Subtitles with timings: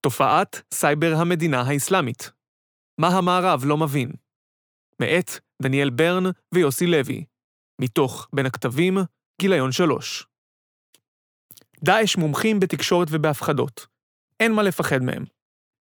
[0.00, 2.30] תופעת סייבר המדינה האסלאמית.
[3.00, 4.12] מה המערב לא מבין?
[5.00, 5.30] מאת
[5.62, 6.24] דניאל ברן
[6.54, 7.24] ויוסי לוי.
[7.80, 8.98] מתוך בין הכתבים,
[9.40, 10.26] גיליון 3.
[11.84, 13.86] דאעש מומחים בתקשורת ובהפחדות.
[14.40, 15.24] אין מה לפחד מהם.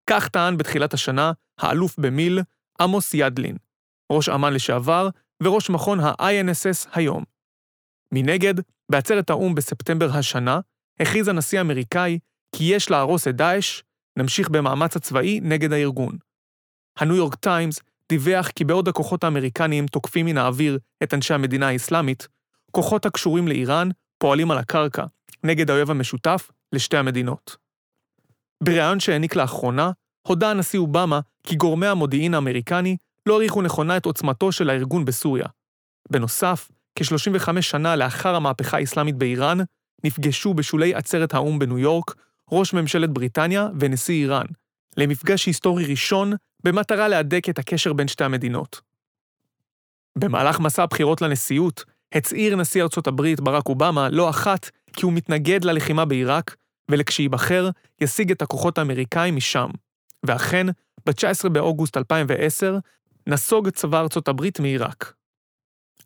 [0.10, 2.40] כך טען בתחילת השנה האלוף במיל
[2.82, 3.58] עמוס ידלין,
[4.12, 5.10] ראש אמ"ן לשעבר
[5.44, 7.24] וראש מכון ה-INSS היום.
[8.12, 8.54] מנגד,
[8.92, 10.60] בעצרת האו"ם בספטמבר השנה,
[11.00, 12.20] הכריז הנשיא האמריקאי
[12.56, 13.82] כי יש להרוס את דאעש,
[14.18, 16.18] נמשיך במאמץ הצבאי נגד הארגון.
[16.98, 17.80] הניו יורק טיימס
[18.10, 22.28] דיווח כי בעוד הכוחות האמריקניים תוקפים מן האוויר את אנשי המדינה האסלאמית,
[22.72, 25.06] כוחות הקשורים לאיראן פועלים על הקרקע
[25.44, 27.58] נגד האויב המשותף לשתי המדינות.
[28.64, 29.92] בריאיון שהעניק לאחרונה,
[30.28, 35.46] הודה הנשיא אובמה כי גורמי המודיעין האמריקני לא העריכו נכונה את עוצמתו של הארגון בסוריה.
[36.10, 39.58] בנוסף, כ-35 שנה לאחר המהפכה האסלאמית באיראן,
[40.04, 42.16] נפגשו בשולי עצרת האו"ם בניו יורק
[42.52, 44.46] ראש ממשלת בריטניה ונשיא איראן,
[44.98, 48.82] למפגש היסטורי ראשון במטרה להדק את הקשר בין שתי המדינות.
[50.18, 55.64] במהלך מסע הבחירות לנשיאות, הצהיר נשיא ארצות הברית ברק אובמה לא אחת כי הוא מתנגד
[55.64, 56.56] ללחימה בעיראק,
[56.92, 57.70] ולכשייבחר,
[58.02, 59.70] ישיג את הכוחות האמריקאים משם.
[60.24, 60.68] ואכן,
[61.06, 62.78] ב-19 באוגוסט 2010,
[63.28, 65.14] נסוג צבא ארצות הברית מעיראק.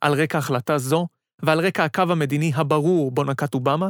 [0.02, 1.08] על רקע החלטה זו,
[1.44, 3.90] ועל רקע הקו המדיני הברור בו נקט אובמה,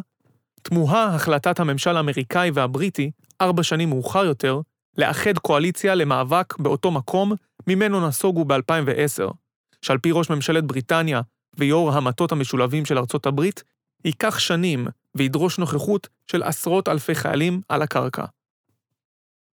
[0.61, 4.61] תמוהה החלטת הממשל האמריקאי והבריטי, ארבע שנים מאוחר יותר,
[4.97, 7.33] לאחד קואליציה למאבק באותו מקום
[7.67, 9.33] ממנו נסוגו ב-2010,
[9.81, 11.21] שעל פי ראש ממשלת בריטניה
[11.57, 13.63] ויו"ר המטות המשולבים של ארצות הברית,
[14.05, 18.25] ייקח שנים וידרוש נוכחות של עשרות אלפי חיילים על הקרקע.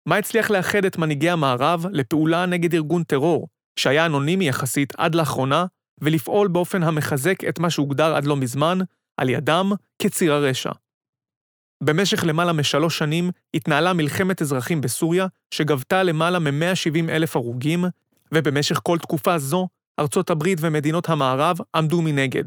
[0.07, 5.67] מה הצליח לאחד את מנהיגי המערב לפעולה נגד ארגון טרור, שהיה אנונימי יחסית עד לאחרונה,
[6.01, 8.79] ולפעול באופן המחזק את מה שהוגדר עד לא מזמן,
[9.17, 10.73] על ידם כציר הרשע.
[11.83, 17.85] במשך למעלה משלוש שנים התנהלה מלחמת אזרחים בסוריה, שגבתה למעלה מ-170 אלף הרוגים,
[18.33, 22.45] ובמשך כל תקופה זו, ארצות הברית ומדינות המערב עמדו מנגד.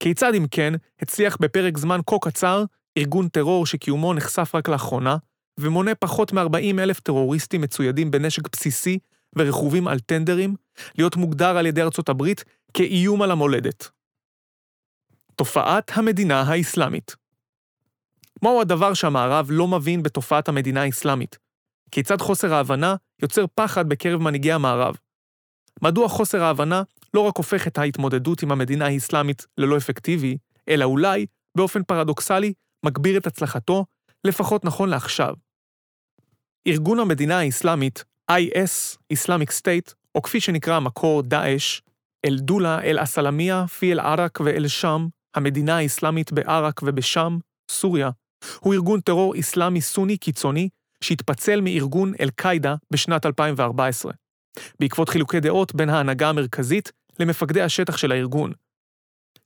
[0.00, 2.64] כיצד אם כן הצליח בפרק זמן כה קצר
[2.98, 5.16] ארגון טרור שקיומו נחשף רק לאחרונה,
[5.60, 8.98] ומונה פחות מ-40 אלף טרוריסטים מצוידים בנשק בסיסי
[9.36, 10.54] ורכובים על טנדרים,
[10.98, 13.88] להיות מוגדר על ידי ארצות הברית כאיום על המולדת.
[15.36, 17.16] תופעת המדינה האסלאמית
[18.42, 21.38] מהו הדבר שהמערב לא מבין בתופעת המדינה האסלאמית?
[21.90, 24.96] כיצד חוסר ההבנה יוצר פחד בקרב מנהיגי המערב?
[25.82, 26.82] מדוע חוסר ההבנה
[27.14, 30.38] לא רק הופך את ההתמודדות עם המדינה האסלאמית ללא אפקטיבי,
[30.68, 32.52] אלא אולי, באופן פרדוקסלי,
[32.84, 33.84] מגביר את הצלחתו,
[34.24, 35.34] לפחות נכון לעכשיו.
[36.66, 41.80] ארגון המדינה האסלאמית, IS, Islamic State, או כפי שנקרא המקור דאעש,
[42.24, 47.38] אל-דולה, אל-אסלאמיה, פי אל-עראק ואל-שאם, המדינה האסלאמית בעראק ובשאם,
[47.70, 48.10] סוריה,
[48.60, 50.68] הוא ארגון טרור אסלאמי סוני קיצוני
[51.04, 54.12] שהתפצל מארגון אל-קאעידה בשנת 2014,
[54.80, 58.52] בעקבות חילוקי דעות בין ההנהגה המרכזית למפקדי השטח של הארגון.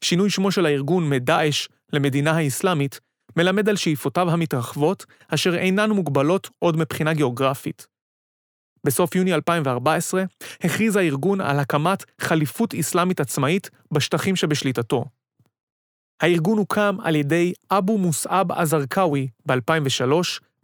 [0.05, 3.01] שינוי שמו של הארגון מדאעש למדינה האסלאמית
[3.37, 7.87] מלמד על שאיפותיו המתרחבות, אשר אינן מוגבלות עוד מבחינה גיאוגרפית.
[8.87, 10.25] בסוף יוני 2014
[10.61, 15.05] הכריז הארגון על הקמת חליפות אסלאמית עצמאית בשטחים שבשליטתו.
[16.23, 20.13] הארגון הוקם על ידי אבו מוסעב א-זרקאווי ב-2003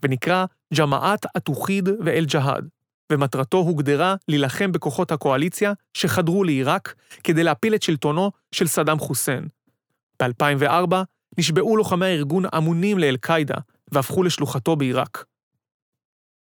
[0.02, 2.68] ונקרא ג'מאעת א-תוחיד ואל-ג'האד,
[3.12, 9.48] ומטרתו הוגדרה להילחם בכוחות הקואליציה שחדרו לעיראק כדי להפיל את שלטונו של סדאם חוסיין.
[10.22, 10.94] ב-2004
[11.38, 13.56] נשבעו לוחמי הארגון אמונים לאל-קאעידה
[13.92, 15.24] והפכו לשלוחתו בעיראק.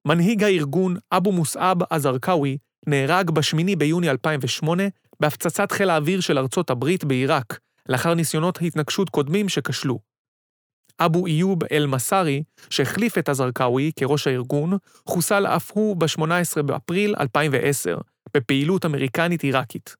[0.07, 2.57] מנהיג הארגון, אבו מוסעב א-זרקאווי,
[2.87, 4.83] נהרג ב-8 ביוני 2008
[5.19, 7.59] בהפצצת חיל האוויר של ארצות הברית בעיראק,
[7.89, 9.99] לאחר ניסיונות התנגשות קודמים שכשלו.
[10.99, 14.77] אבו איוב אל-מסארי, שהחליף את א-זרקאווי כראש הארגון,
[15.07, 17.97] חוסל אף הוא ב-18 באפריל 2010,
[18.33, 19.95] בפעילות אמריקנית-עיראקית.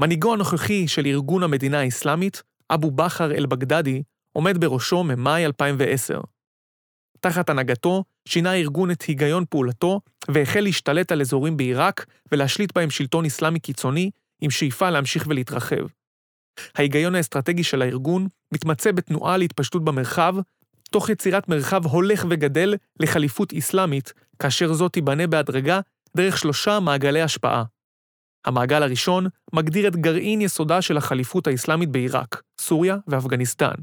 [0.00, 4.02] מנהיגו הנוכחי של ארגון המדינה האסלאמית, אבו בכר אל-בגדדי,
[4.32, 6.20] עומד בראשו ממאי 2010.
[7.20, 13.24] תחת הנהגתו, שינה הארגון את היגיון פעולתו והחל להשתלט על אזורים בעיראק ולהשליט בהם שלטון
[13.24, 14.10] אסלאמי קיצוני,
[14.40, 15.86] עם שאיפה להמשיך ולהתרחב.
[16.74, 20.34] ההיגיון האסטרטגי של הארגון מתמצא בתנועה להתפשטות במרחב,
[20.90, 25.80] תוך יצירת מרחב הולך וגדל לחליפות אסלאמית, כאשר זו תיבנה בהדרגה
[26.16, 27.64] דרך שלושה מעגלי השפעה.
[28.44, 33.74] המעגל הראשון מגדיר את גרעין יסודה של החליפות האסלאמית בעיראק, סוריה ואפגניסטן.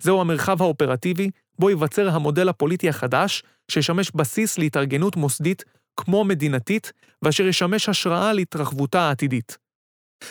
[0.00, 5.64] זהו המרחב האופרטיבי בו ייווצר המודל הפוליטי החדש, שישמש בסיס להתארגנות מוסדית
[5.96, 6.92] כמו מדינתית,
[7.22, 9.58] ואשר ישמש השראה להתרחבותה העתידית.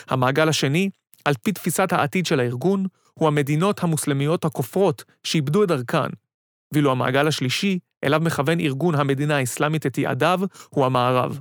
[0.08, 0.90] המעגל השני
[1.24, 6.08] על פי תפיסת העתיד של הארגון, הוא המדינות המוסלמיות הכופרות שאיבדו את דרכן,
[6.72, 11.40] ואילו המעגל השלישי, אליו מכוון ארגון המדינה האסלאמית את יעדיו, הוא המערב.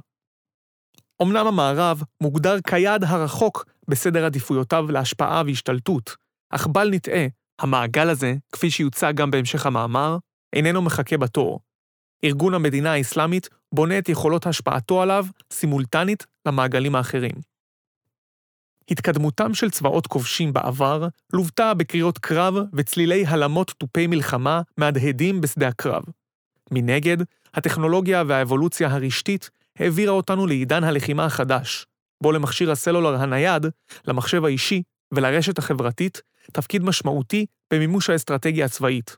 [1.21, 6.15] אמנם המערב מוגדר כיעד הרחוק בסדר עדיפויותיו להשפעה והשתלטות,
[6.49, 7.25] אך בל נטעה,
[7.59, 10.17] המעגל הזה, כפי שיוצג גם בהמשך המאמר,
[10.53, 11.59] איננו מחכה בתור.
[12.23, 17.50] ארגון המדינה האסלאמית בונה את יכולות השפעתו עליו סימולטנית למעגלים האחרים.
[18.91, 26.03] התקדמותם של צבאות כובשים בעבר לוותה בקריאות קרב וצלילי הלמות תופי מלחמה מהדהדים בשדה הקרב.
[26.71, 27.17] מנגד,
[27.53, 29.49] הטכנולוגיה והאבולוציה הרשתית
[29.79, 31.85] העבירה אותנו לעידן הלחימה החדש,
[32.23, 33.65] בו למכשיר הסלולר הנייד,
[34.07, 36.21] למחשב האישי ולרשת החברתית
[36.53, 39.17] תפקיד משמעותי במימוש האסטרטגיה הצבאית.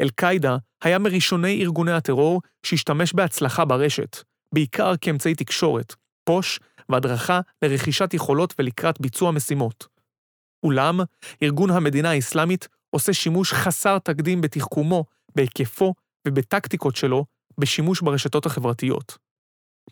[0.00, 4.16] אל-קאעידה היה מראשוני ארגוני הטרור שהשתמש בהצלחה ברשת,
[4.54, 5.94] בעיקר כאמצעי תקשורת,
[6.24, 9.86] פוש והדרכה לרכישת יכולות ולקראת ביצוע משימות.
[10.62, 11.00] אולם,
[11.42, 15.04] ארגון המדינה האסלאמית עושה שימוש חסר תקדים בתחכומו,
[15.36, 15.94] בהיקפו
[16.28, 17.24] ובטקטיקות שלו
[17.58, 19.18] בשימוש ברשתות החברתיות.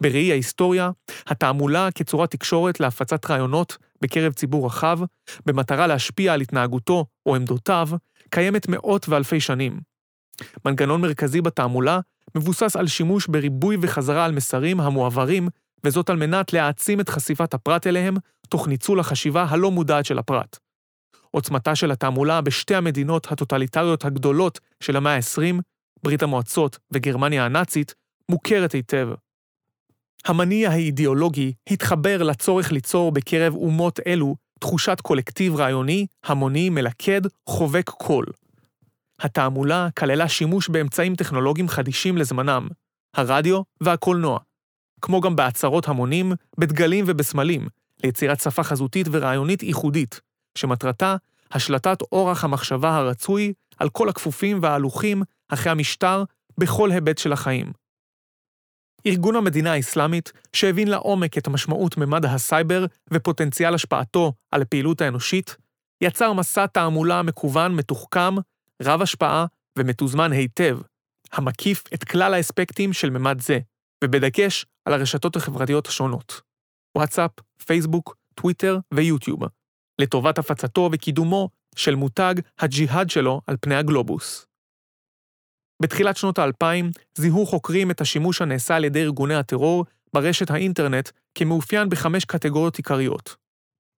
[0.00, 0.90] בראי ההיסטוריה,
[1.26, 4.98] התעמולה כצורת תקשורת להפצת רעיונות בקרב ציבור רחב,
[5.46, 7.88] במטרה להשפיע על התנהגותו או עמדותיו,
[8.30, 9.80] קיימת מאות ואלפי שנים.
[10.64, 12.00] מנגנון מרכזי בתעמולה
[12.34, 15.48] מבוסס על שימוש בריבוי וחזרה על מסרים המועברים,
[15.86, 18.16] וזאת על מנת להעצים את חשיפת הפרט אליהם,
[18.48, 20.58] תוך ניצול החשיבה הלא מודעת של הפרט.
[21.30, 25.60] עוצמתה של התעמולה בשתי המדינות הטוטליטריות הגדולות של המאה ה-20,
[26.02, 27.94] ברית המועצות וגרמניה הנאצית,
[28.30, 29.08] מוכרת היטב.
[30.24, 38.26] המניע האידיאולוגי התחבר לצורך ליצור בקרב אומות אלו תחושת קולקטיב רעיוני, המוני, מלכד, חובק כל.
[39.20, 42.68] התעמולה כללה שימוש באמצעים טכנולוגיים חדישים לזמנם,
[43.16, 44.38] הרדיו והקולנוע,
[45.00, 47.68] כמו גם בהצהרות המונים, בדגלים ובסמלים,
[48.04, 50.20] ליצירת שפה חזותית ורעיונית ייחודית,
[50.58, 51.16] שמטרתה
[51.52, 56.24] השלטת אורח המחשבה הרצוי על כל הכפופים וההולכים אחרי המשטר
[56.58, 57.72] בכל היבט של החיים.
[59.06, 65.56] ארגון המדינה האסלאמית, שהבין לעומק את משמעות ממד הסייבר ופוטנציאל השפעתו על הפעילות האנושית,
[66.00, 68.34] יצר מסע תעמולה מקוון מתוחכם,
[68.82, 69.46] רב השפעה
[69.78, 70.78] ומתוזמן היטב,
[71.32, 73.58] המקיף את כלל האספקטים של ממד זה,
[74.04, 76.40] ובדגש על הרשתות החברתיות השונות.
[76.98, 77.30] וואטסאפ,
[77.66, 79.40] פייסבוק, טוויטר ויוטיוב,
[80.00, 84.46] לטובת הפצתו וקידומו של מותג הג'יהאד שלו על פני הגלובוס.
[85.82, 91.88] בתחילת שנות האלפיים זיהו חוקרים את השימוש הנעשה על ידי ארגוני הטרור ברשת האינטרנט כמאופיין
[91.88, 93.36] בחמש קטגוריות עיקריות.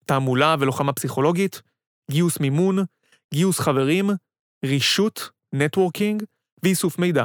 [0.05, 1.63] תעמולה ולוחמה פסיכולוגית,
[2.11, 2.79] גיוס מימון,
[3.35, 4.11] גיוס חברים,
[4.65, 6.23] רישות, נטוורקינג
[6.63, 7.25] ואיסוף מידע.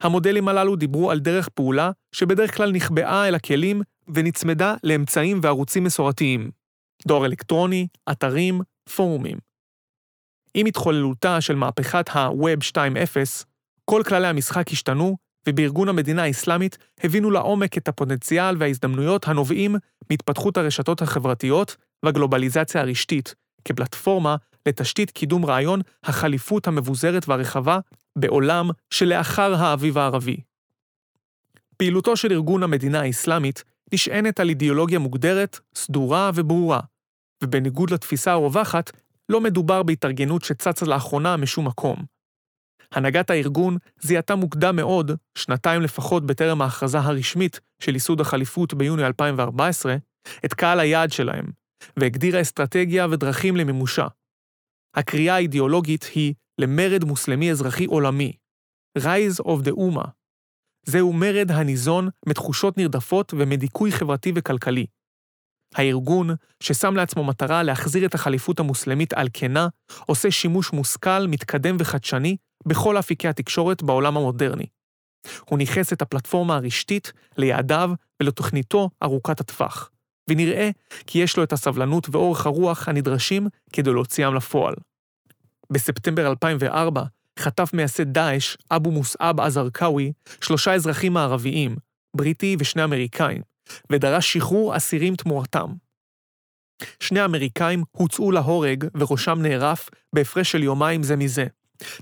[0.00, 3.82] המודלים הללו דיברו על דרך פעולה שבדרך כלל נכבעה אל הכלים
[4.14, 6.50] ונצמדה לאמצעים וערוצים מסורתיים.
[7.06, 8.60] דואר אלקטרוני, אתרים,
[8.96, 9.38] פורומים.
[10.54, 13.44] עם התחוללותה של מהפכת ה-Web 2.0,
[13.84, 15.16] כל כללי המשחק השתנו,
[15.48, 19.76] ובארגון המדינה האסלאמית הבינו לעומק את הפוטנציאל וההזדמנויות הנובעים
[20.10, 23.34] מהתפתחות הרשתות החברתיות והגלובליזציה הרשתית,
[23.64, 24.36] כפלטפורמה
[24.66, 27.78] לתשתית קידום רעיון החליפות המבוזרת והרחבה
[28.16, 30.36] בעולם שלאחר האביב הערבי.
[31.76, 33.64] פעילותו של ארגון המדינה האסלאמית
[33.94, 36.80] נשענת על אידיאולוגיה מוגדרת, סדורה וברורה,
[37.44, 38.90] ובניגוד לתפיסה הרווחת,
[39.28, 42.04] לא מדובר בהתארגנות שצצה לאחרונה משום מקום.
[42.92, 49.96] הנהגת הארגון זיהתה מוקדם מאוד, שנתיים לפחות בטרם ההכרזה הרשמית של ייסוד החליפות ביוני 2014,
[50.44, 51.44] את קהל היעד שלהם,
[51.96, 54.06] והגדירה אסטרטגיה ודרכים למימושה.
[54.94, 58.32] הקריאה האידיאולוגית היא למרד מוסלמי אזרחי עולמי,
[58.98, 60.08] Rise of the Ummah.
[60.86, 64.86] זהו מרד הניזון מתחושות נרדפות ומדיכוי חברתי וכלכלי.
[65.74, 66.30] הארגון,
[66.62, 69.68] ששם לעצמו מטרה להחזיר את החליפות המוסלמית על כנה,
[70.06, 74.66] עושה שימוש מושכל, מתקדם וחדשני בכל אפיקי התקשורת בעולם המודרני.
[75.48, 77.90] הוא ניכס את הפלטפורמה הרשתית ליעדיו
[78.22, 79.90] ולתוכניתו ארוכת הטווח,
[80.28, 80.70] ונראה
[81.06, 84.74] כי יש לו את הסבלנות ואורך הרוח הנדרשים כדי להוציאם לפועל.
[85.72, 87.02] בספטמבר 2004
[87.38, 91.76] חטף מייסד דאעש, אבו מוסעב עזרקאווי, שלושה אזרחים מערביים,
[92.16, 93.42] בריטי ושני אמריקאים,
[93.92, 95.72] ודרש שחרור אסירים תמורתם.
[97.00, 101.46] שני האמריקאים הוצאו להורג וראשם נערף בהפרש של יומיים זה מזה,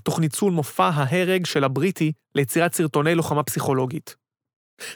[0.03, 4.15] תוך ניצול מופע ההרג של הבריטי ליצירת סרטוני לוחמה פסיכולוגית.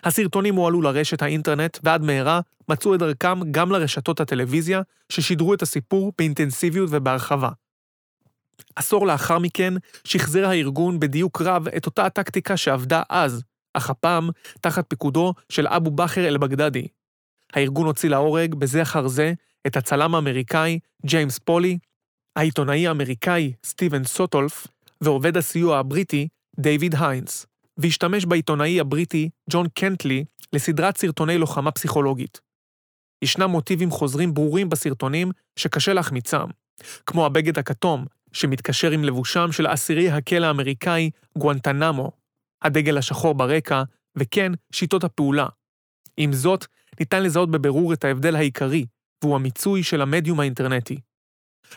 [0.04, 6.14] הסרטונים הועלו לרשת האינטרנט ועד מהרה מצאו את דרכם גם לרשתות הטלוויזיה ששידרו את הסיפור
[6.18, 7.50] באינטנסיביות ובהרחבה.
[8.76, 9.74] עשור לאחר מכן
[10.04, 14.30] שחזר הארגון בדיוק רב את אותה הטקטיקה שעבדה אז, אך הפעם
[14.62, 16.88] תחת פיקודו של אבו בכר אל-בגדדי.
[17.54, 19.34] הארגון הוציא להורג בזה אחר זה
[19.68, 21.78] את הצלם האמריקאי ג'יימס פולי,
[22.36, 24.68] העיתונאי האמריקאי סטיבן סוטולף
[25.02, 26.28] ועובד הסיוע הבריטי
[26.60, 27.46] דיוויד היינס,
[27.78, 32.42] והשתמש בעיתונאי הבריטי ג'ון קנטלי לסדרת סרטוני לוחמה פסיכולוגית.
[33.24, 36.46] ישנם מוטיבים חוזרים ברורים בסרטונים שקשה להחמיצם,
[37.06, 42.12] כמו הבגד הכתום, שמתקשר עם לבושם של אסירי הכלא האמריקאי גואנטנמו,
[42.62, 43.84] הדגל השחור ברקע,
[44.16, 45.48] וכן, שיטות הפעולה.
[46.18, 46.66] עם זאת,
[47.00, 48.86] ניתן לזהות בבירור את ההבדל העיקרי,
[49.24, 51.00] והוא המיצוי של המדיום האינטרנטי.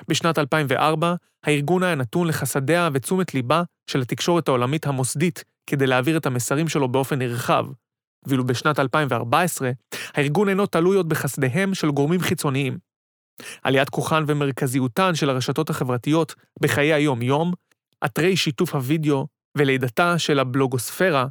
[0.08, 6.26] בשנת 2004, הארגון היה נתון לחסדיה ותשומת ליבה של התקשורת העולמית המוסדית כדי להעביר את
[6.26, 7.66] המסרים שלו באופן נרחב,
[8.26, 9.70] ואילו בשנת 2014,
[10.14, 12.78] הארגון אינו תלוי עוד בחסדיהם של גורמים חיצוניים.
[13.62, 17.52] עליית כוחן ומרכזיותן של הרשתות החברתיות בחיי היום-יום,
[18.04, 19.26] אתרי שיתוף הוידאו
[19.58, 21.26] ולידתה של הבלוגוספירה,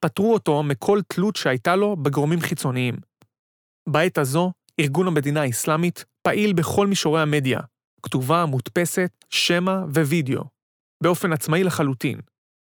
[0.00, 2.96] פטרו אותו מכל תלות שהייתה לו בגורמים חיצוניים.
[3.88, 7.60] בעת הזו, ארגון המדינה האסלאמית פעיל בכל מישורי המדיה,
[8.02, 10.44] כתובה, מודפסת, שמע ווידאו,
[11.02, 12.20] באופן עצמאי לחלוטין.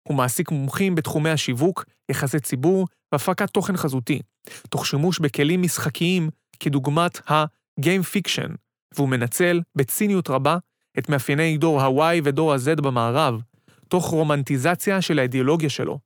[0.08, 4.22] הוא מעסיק מומחים בתחומי השיווק, יחסי ציבור והפקת תוכן חזותי,
[4.70, 8.52] תוך שימוש בכלים משחקיים כדוגמת ה-game fiction,
[8.96, 10.58] והוא מנצל, בציניות רבה,
[10.98, 13.42] את מאפייני דור ה-Y ודור ה-Z במערב,
[13.88, 16.00] תוך רומנטיזציה של האידיאולוגיה שלו.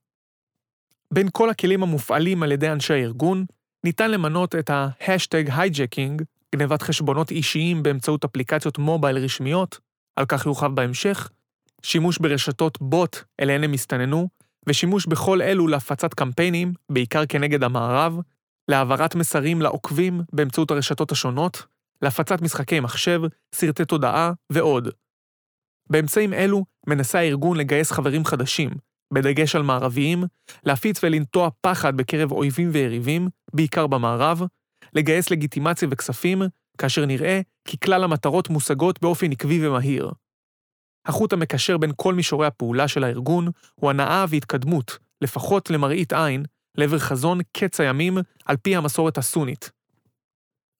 [1.12, 3.44] בין כל הכלים המופעלים על ידי אנשי הארגון,
[3.84, 9.78] ניתן למנות את ה-hashtag hijacking, גנבת חשבונות אישיים באמצעות אפליקציות מובייל רשמיות,
[10.16, 11.30] על כך יורחב בהמשך,
[11.82, 14.28] שימוש ברשתות בוט אליהן הם הסתננו,
[14.68, 18.18] ושימוש בכל אלו להפצת קמפיינים, בעיקר כנגד המערב,
[18.68, 21.66] להעברת מסרים לעוקבים באמצעות הרשתות השונות,
[22.02, 23.20] להפצת משחקי מחשב,
[23.54, 24.88] סרטי תודעה ועוד.
[25.90, 28.70] באמצעים אלו מנסה הארגון לגייס חברים חדשים,
[29.14, 30.24] בדגש על מערביים,
[30.64, 34.42] להפיץ ולנטוע פחד בקרב אויבים ויריבים, בעיקר במערב,
[34.94, 36.42] לגייס לגיטימציה וכספים,
[36.78, 40.10] כאשר נראה כי כלל המטרות מושגות באופן עקבי ומהיר.
[41.06, 46.44] החוט המקשר בין כל מישורי הפעולה של הארגון הוא הנאה והתקדמות, לפחות למראית עין,
[46.74, 49.70] לעבר חזון קץ הימים על פי המסורת הסונית.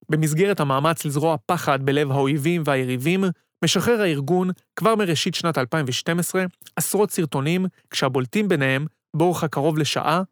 [0.08, 3.24] במסגרת המאמץ לזרוע פחד בלב האויבים והיריבים,
[3.64, 6.44] משחרר הארגון, כבר מראשית שנת 2012,
[6.76, 8.86] עשרות סרטונים, כשהבולטים ביניהם,
[9.16, 10.22] באורך הקרוב לשעה,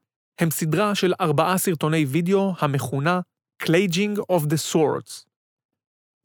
[0.41, 3.21] הם סדרה של ארבעה סרטוני וידאו המכונה
[3.63, 5.30] Claging of the Swords.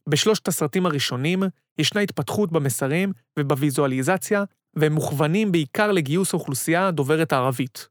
[0.08, 1.42] בשלושת הסרטים הראשונים
[1.78, 4.44] ישנה התפתחות במסרים ובוויזואליזציה,
[4.76, 7.88] והם מוכוונים בעיקר לגיוס אוכלוסייה דוברת הערבית.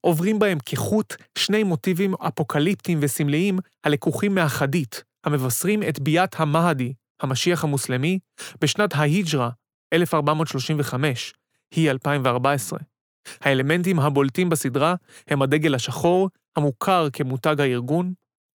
[0.00, 8.18] עוברים בהם כחוט שני מוטיבים אפוקליפטיים וסמליים הלקוחים מהחדית, המבשרים את ביאת המהדי, המשיח המוסלמי,
[8.60, 9.50] בשנת ההיג'רה,
[9.92, 11.34] 1435,
[11.74, 12.78] היא 2014.
[13.40, 14.94] האלמנטים הבולטים בסדרה
[15.28, 18.12] הם הדגל השחור, המוכר כמותג הארגון,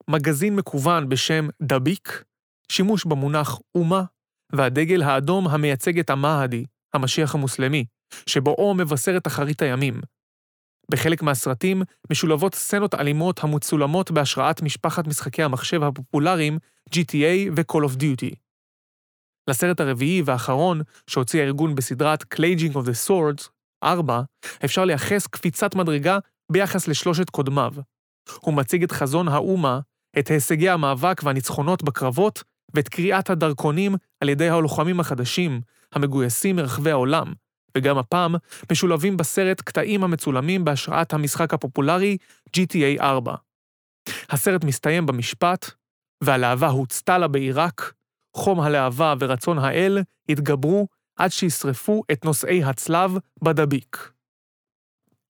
[0.10, 2.24] מגזין מקוון בשם דביק,
[2.72, 4.04] שימוש במונח אומה,
[4.54, 7.86] והדגל האדום המייצג את המהדי, המשיח המוסלמי,
[8.26, 10.02] שבואו מבשר את אחרית הימים.
[10.92, 16.58] בחלק מהסרטים משולבות סצנות אלימות המצולמות בהשראת משפחת משחקי המחשב הפופולריים
[16.90, 18.36] GTA ו-Call of Duty.
[19.50, 23.50] לסרט הרביעי והאחרון שהוציא הארגון בסדרת Claging of the Swords,
[23.84, 24.22] 4,
[24.66, 26.20] אפשר לייחס קפיצת מדרגה
[26.52, 27.74] ביחס לשלושת קודמיו.
[28.40, 29.80] הוא מציג את חזון האומה,
[30.20, 35.62] את הישגי המאבק והניצחונות בקרבות, ואת קריאת הדרכונים על ידי הלוחמים החדשים,
[35.92, 37.34] המגויסים מרחבי העולם,
[37.78, 38.36] וגם הפעם
[38.72, 42.18] משולבים בסרט קטעים המצולמים בהשראת המשחק הפופולרי
[42.58, 43.36] GTA 4.
[44.30, 45.72] הסרט מסתיים במשפט,
[46.24, 47.94] והלהבה הוצתה לה בעיראק,
[48.36, 49.98] חום הלהבה ורצון האל
[50.30, 53.12] התגברו עד שישרפו את נושאי הצלב
[53.44, 54.12] בדביק.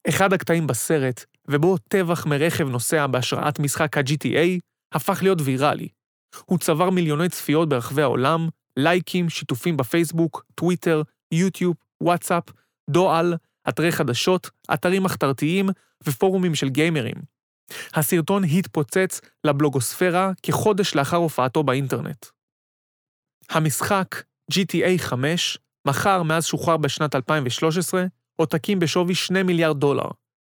[0.09, 4.59] אחד הקטעים בסרט, ובו טבח מרכב נוסע בהשראת משחק ה-GTA,
[4.91, 5.87] הפך להיות ויראלי.
[6.45, 8.47] הוא צבר מיליוני צפיות ברחבי העולם,
[8.77, 12.43] לייקים, שיתופים בפייסבוק, טוויטר, יוטיוב, וואטסאפ,
[12.89, 13.33] דואל,
[13.69, 15.69] אתרי חדשות, אתרים מחתרתיים
[16.07, 17.15] ופורומים של גיימרים.
[17.93, 22.25] הסרטון התפוצץ לבלוגוספירה כחודש לאחר הופעתו באינטרנט.
[23.49, 30.07] המשחק GTA 5 מכר מאז שוחרר בשנת 2013 עותקים בשווי 2 מיליארד דולר,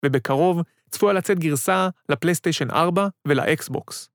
[0.05, 4.09] ובקרוב צפויה לצאת גרסה לפלייסטיישן 4 ולאקסבוקס.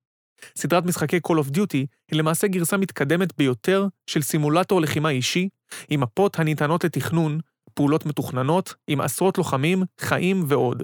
[0.56, 5.48] סדרת משחקי Call of Duty היא למעשה גרסה מתקדמת ביותר של סימולטור לחימה אישי,
[5.88, 7.40] עם מפות הניתנות לתכנון,
[7.74, 10.82] פעולות מתוכננות, עם עשרות לוחמים, חיים ועוד.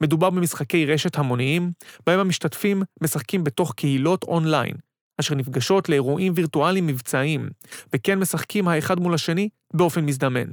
[0.00, 1.72] מדובר במשחקי רשת המוניים,
[2.06, 4.76] בהם המשתתפים משחקים בתוך קהילות אונליין,
[5.20, 7.50] אשר נפגשות לאירועים וירטואליים מבצעיים,
[7.92, 10.52] וכן משחקים האחד מול השני באופן מזדמן.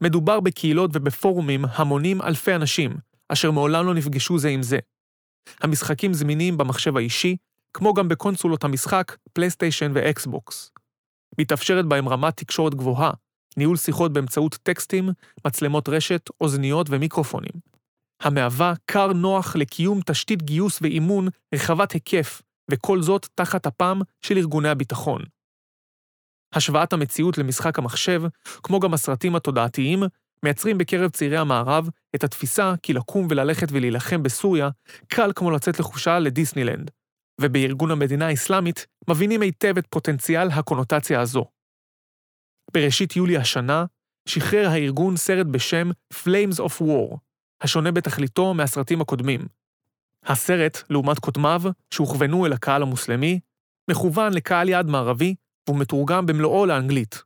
[0.00, 2.96] מדובר בקהילות ובפורומים המונים אלפי אנשים,
[3.28, 4.78] אשר מעולם לא נפגשו זה עם זה.
[5.60, 7.36] המשחקים זמינים במחשב האישי,
[7.74, 10.70] כמו גם בקונסולות המשחק, פלייסטיישן ואקסבוקס.
[11.40, 13.10] מתאפשרת בהם רמת תקשורת גבוהה,
[13.56, 15.08] ניהול שיחות באמצעות טקסטים,
[15.46, 17.52] מצלמות רשת, אוזניות ומיקרופונים.
[18.20, 24.68] המהווה כר נוח לקיום תשתית גיוס ואימון רחבת היקף, וכל זאת תחת אפם של ארגוני
[24.68, 25.22] הביטחון.
[26.52, 28.22] השוואת המציאות למשחק המחשב,
[28.62, 30.02] כמו גם הסרטים התודעתיים,
[30.42, 34.68] מייצרים בקרב צעירי המערב את התפיסה כי לקום וללכת ולהילחם בסוריה
[35.08, 36.90] קל כמו לצאת לחושה לדיסנילנד,
[37.40, 41.44] ובארגון המדינה האסלאמית מבינים היטב את פוטנציאל הקונוטציה הזו.
[42.72, 43.84] בראשית יולי השנה
[44.28, 47.16] שחרר הארגון סרט בשם Flames of War,
[47.60, 49.40] השונה בתכליתו מהסרטים הקודמים.
[50.24, 53.40] הסרט, לעומת קודמיו, שהוכוונו אל הקהל המוסלמי,
[53.90, 55.34] מכוון לקהל יעד מערבי
[55.66, 57.22] והוא מתורגם במלואו לאנגלית.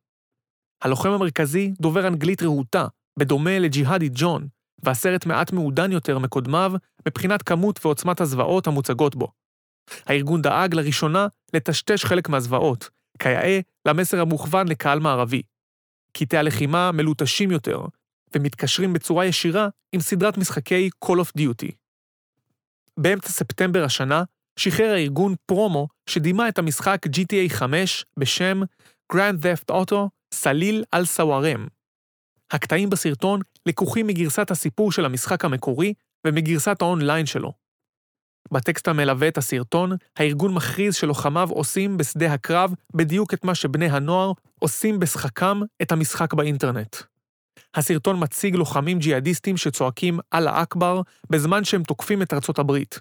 [0.83, 2.87] הלוחם המרכזי דובר אנגלית רהוטה,
[3.21, 4.49] בדומה לג'יהאדי ג'ון,
[4.83, 6.73] והסרט מעט מעודן יותר מקודמיו
[7.09, 9.33] מבחינת כמות ועוצמת הזוועות המוצגות בו.
[10.07, 15.43] הארגון דאג לראשונה לטשטש חלק מהזוועות, כיאה למסר המוכוון לקהל מערבי.
[16.12, 17.81] קטעי הלחימה מלוטשים יותר,
[18.35, 21.73] ומתקשרים בצורה ישירה עם סדרת משחקי Call of Duty.
[22.97, 24.23] באמצע ספטמבר השנה
[24.59, 28.61] שחרר הארגון פרומו שדימה את המשחק GTA 5 בשם
[29.12, 31.79] Grand Theft Auto סליל על סווארם.
[32.50, 35.95] הקטעים בסרטון לקוחים מגרסת הסיפור של המשחק המקורי
[36.26, 37.52] ומגרסת האונליין שלו.
[38.52, 44.33] בטקסט המלווה את הסרטון, הארגון מכריז שלוחמיו עושים בשדה הקרב בדיוק את מה שבני הנוער
[44.59, 46.97] עושים בשחקם את המשחק באינטרנט.
[47.75, 53.00] הסרטון מציג לוחמים ג'יהאדיסטים שצועקים אללה אכבר בזמן שהם תוקפים את ארצות הברית.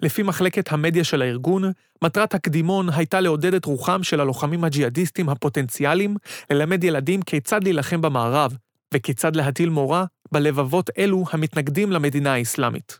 [0.00, 1.72] לפי מחלקת המדיה של הארגון,
[2.04, 6.16] מטרת הקדימון הייתה לעודד את רוחם של הלוחמים הג'יהאדיסטים הפוטנציאליים
[6.50, 8.56] ללמד ילדים כיצד להילחם במערב,
[8.94, 12.98] וכיצד להטיל מורא בלבבות אלו המתנגדים למדינה האסלאמית.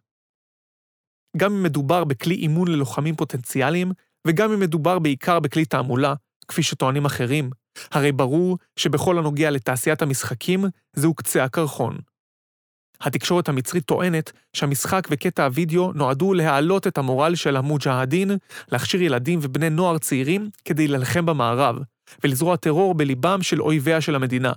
[1.37, 3.93] גם אם מדובר בכלי אימון ללוחמים פוטנציאליים,
[4.27, 6.15] וגם אם מדובר בעיקר בכלי תעמולה,
[6.49, 7.51] כפי שטוענים אחרים,
[7.91, 11.97] הרי ברור שבכל הנוגע לתעשיית המשחקים, זהו קצה הקרחון.
[13.01, 18.31] התקשורת המצרית טוענת שהמשחק וקטע הוידאו נועדו להעלות את המורל של המוג'הדין,
[18.73, 21.77] להכשיר ילדים ובני נוער צעירים כדי להילחם במערב,
[22.25, 24.53] ולזרוע טרור בליבם של אויביה של המדינה.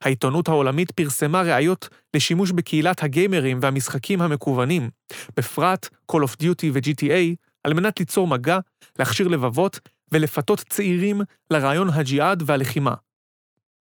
[0.00, 4.90] העיתונות העולמית פרסמה ראיות לשימוש בקהילת הגיימרים והמשחקים המקוונים,
[5.36, 8.58] בפרט Call of Duty ו-GTA, על מנת ליצור מגע,
[8.98, 9.80] להכשיר לבבות
[10.12, 12.94] ולפתות צעירים לרעיון הג'יהאד והלחימה.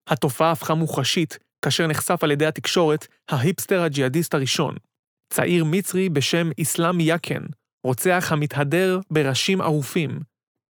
[0.07, 4.75] התופעה הפכה מוחשית כאשר נחשף על ידי התקשורת ההיפסטר הג'יהאדיסט הראשון,
[5.33, 7.43] צעיר מצרי בשם אסלאם יאקן,
[7.85, 10.19] רוצח המתהדר בראשים ערופים.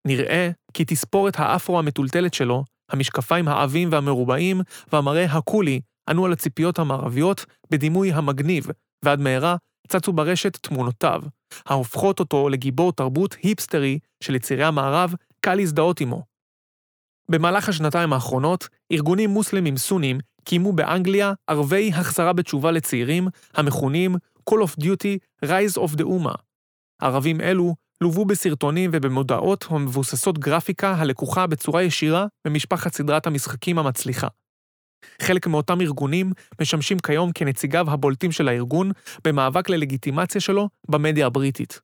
[0.06, 4.60] נראה כי תספורת האפרו המטולטלת שלו, המשקפיים העבים והמרובעים
[4.92, 8.66] והמראה הקולי ענו על הציפיות המערביות בדימוי המגניב,
[9.04, 9.56] ועד מהרה
[9.88, 11.22] צצו ברשת תמונותיו,
[11.66, 16.22] ההופכות אותו לגיבור תרבות היפסטרי שליצירי המערב קל להזדהות עמו.
[17.30, 24.16] במהלך השנתיים האחרונות, ארגונים מוסלמים סונים קיימו באנגליה ערבי החזרה בתשובה לצעירים, המכונים
[24.50, 26.36] Call of Duty Rise of the Uma.
[27.02, 34.26] ערבים אלו לוו בסרטונים ובמודעות המבוססות גרפיקה הלקוחה בצורה ישירה ממשפחת סדרת המשחקים המצליחה.
[35.22, 38.90] חלק מאותם ארגונים משמשים כיום כנציגיו הבולטים של הארגון
[39.24, 41.80] במאבק ללגיטימציה שלו במדיה הבריטית.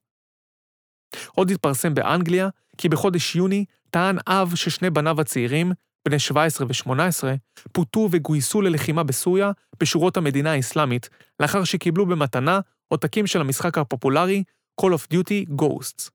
[1.31, 5.71] עוד התפרסם באנגליה כי בחודש יוני טען אב ששני בניו הצעירים,
[6.05, 7.23] בני 17 ו-18,
[7.71, 14.43] פוטו וגויסו ללחימה בסוריה בשורות המדינה האסלאמית, לאחר שקיבלו במתנה עותקים של המשחק הפופולרי
[14.81, 16.09] Call of Duty Ghosts.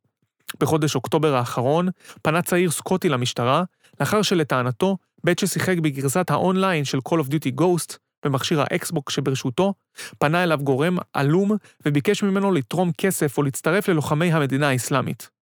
[0.60, 1.88] בחודש אוקטובר האחרון
[2.22, 3.64] פנה צעיר סקוטי למשטרה,
[4.00, 9.74] לאחר שלטענתו, בעת ששיחק בגרסת האונליין של Call of Duty Ghost במכשיר האקסבוקס שברשותו,
[10.18, 11.52] פנה אליו גורם עלום
[11.86, 15.37] וביקש ממנו לתרום כסף או להצטרף ללוחמי המדינה האסלאמית.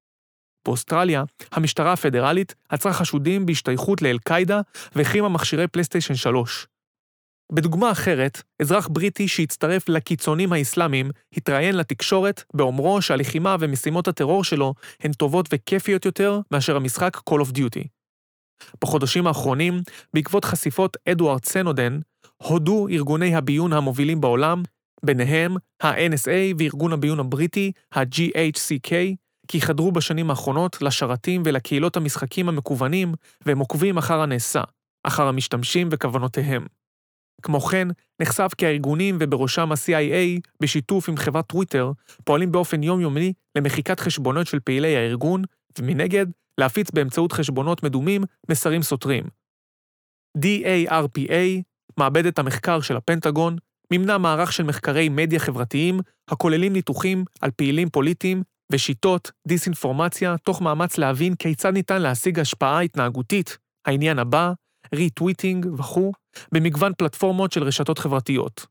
[0.64, 4.61] באוסטרליה, המשטרה הפדרלית עצרה חשודים בהשתייכות לאל-קאעידה
[4.94, 6.66] והחרימה מכשירי פלייסטיישן 3.
[7.53, 15.12] בדוגמה אחרת, אזרח בריטי שהצטרף לקיצונים האסלאמיים התראיין לתקשורת באומרו שהלחימה ומשימות הטרור שלו הן
[15.12, 17.87] טובות וכיפיות יותר מאשר המשחק Call of Duty.
[18.83, 19.81] בחודשים האחרונים,
[20.14, 21.98] בעקבות חשיפות אדוארד סנודן,
[22.37, 24.62] הודו ארגוני הביון המובילים בעולם,
[25.05, 28.92] ביניהם ה-NSA וארגון הביון הבריטי, ה-GHCK,
[29.48, 33.14] כי חדרו בשנים האחרונות לשרתים ולקהילות המשחקים המקוונים,
[33.46, 34.62] והם עוקבים אחר הנעשה,
[35.04, 36.66] אחר המשתמשים וכוונותיהם.
[37.42, 37.88] כמו כן,
[38.22, 41.92] נחשף כי הארגונים ובראשם ה-CIA, בשיתוף עם חברת טוויטר,
[42.24, 45.42] פועלים באופן יומיומי למחיקת חשבונות של פעילי הארגון,
[45.78, 46.26] ומנגד,
[46.59, 49.24] להפיץ באמצעות חשבונות מדומים מסרים סותרים.
[50.38, 51.62] DARPA,
[51.98, 53.57] מעבדת המחקר של הפנטגון,
[53.90, 58.42] מימנה מערך של מחקרי מדיה חברתיים הכוללים ניתוחים על פעילים פוליטיים
[58.74, 63.58] ושיטות דיסאינפורמציה תוך מאמץ להבין כיצד ניתן להשיג השפעה התנהגותית.
[63.87, 64.52] העניין הבא,
[64.94, 66.12] retweeting וכו',
[66.52, 68.66] במגוון פלטפורמות של רשתות חברתיות.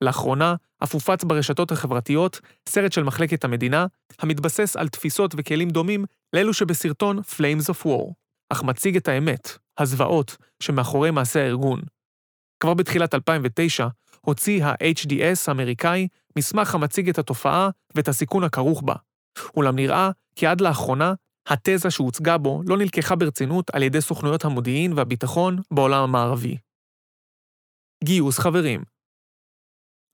[0.00, 0.54] לאחרונה,
[0.84, 3.86] אף הופץ ברשתות החברתיות סרט של מחלקת המדינה,
[4.18, 8.12] המתבסס על תפיסות וכלים דומים לאלו שבסרטון Flames of War,
[8.52, 11.80] אך מציג את האמת, הזוועות, שמאחורי מעשה הארגון.
[12.60, 13.86] כבר בתחילת 2009
[14.20, 18.94] הוציא ה-HDS האמריקאי מסמך המציג את התופעה ואת הסיכון הכרוך בה,
[19.56, 21.14] אולם נראה כי עד לאחרונה
[21.46, 26.56] התזה שהוצגה בו לא נלקחה ברצינות על ידי סוכנויות המודיעין והביטחון בעולם המערבי.
[28.04, 28.82] גיוס חברים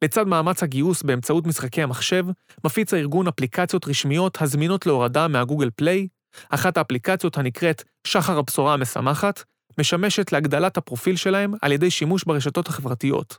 [0.05, 2.27] לצד מאמץ הגיוס באמצעות משחקי המחשב,
[2.65, 6.09] מפיץ הארגון אפליקציות רשמיות הזמינות להורדה מהגוגל פליי,
[6.49, 9.43] אחת האפליקציות הנקראת שחר הבשורה המשמחת,
[9.79, 13.39] משמשת להגדלת הפרופיל שלהם על ידי שימוש ברשתות החברתיות.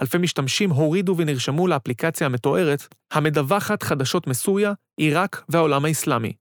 [0.00, 6.32] אלפי משתמשים הורידו ונרשמו לאפליקציה המתוארת, המדווחת חדשות מסוריה, עיראק והעולם האסלאמי.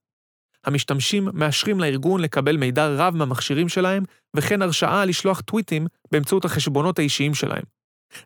[0.66, 4.04] המשתמשים מאשרים לארגון לקבל מידע רב מהמכשירים שלהם,
[4.36, 7.64] וכן הרשאה לשלוח טוויטים באמצעות החשבונות האישיים שלהם.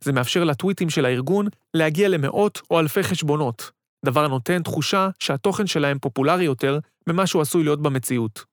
[0.02, 3.72] זה מאפשר לטוויטים של הארגון להגיע למאות או אלפי חשבונות,
[4.06, 8.43] דבר הנותן תחושה שהתוכן שלהם פופולרי יותר ממה שהוא עשוי להיות במציאות.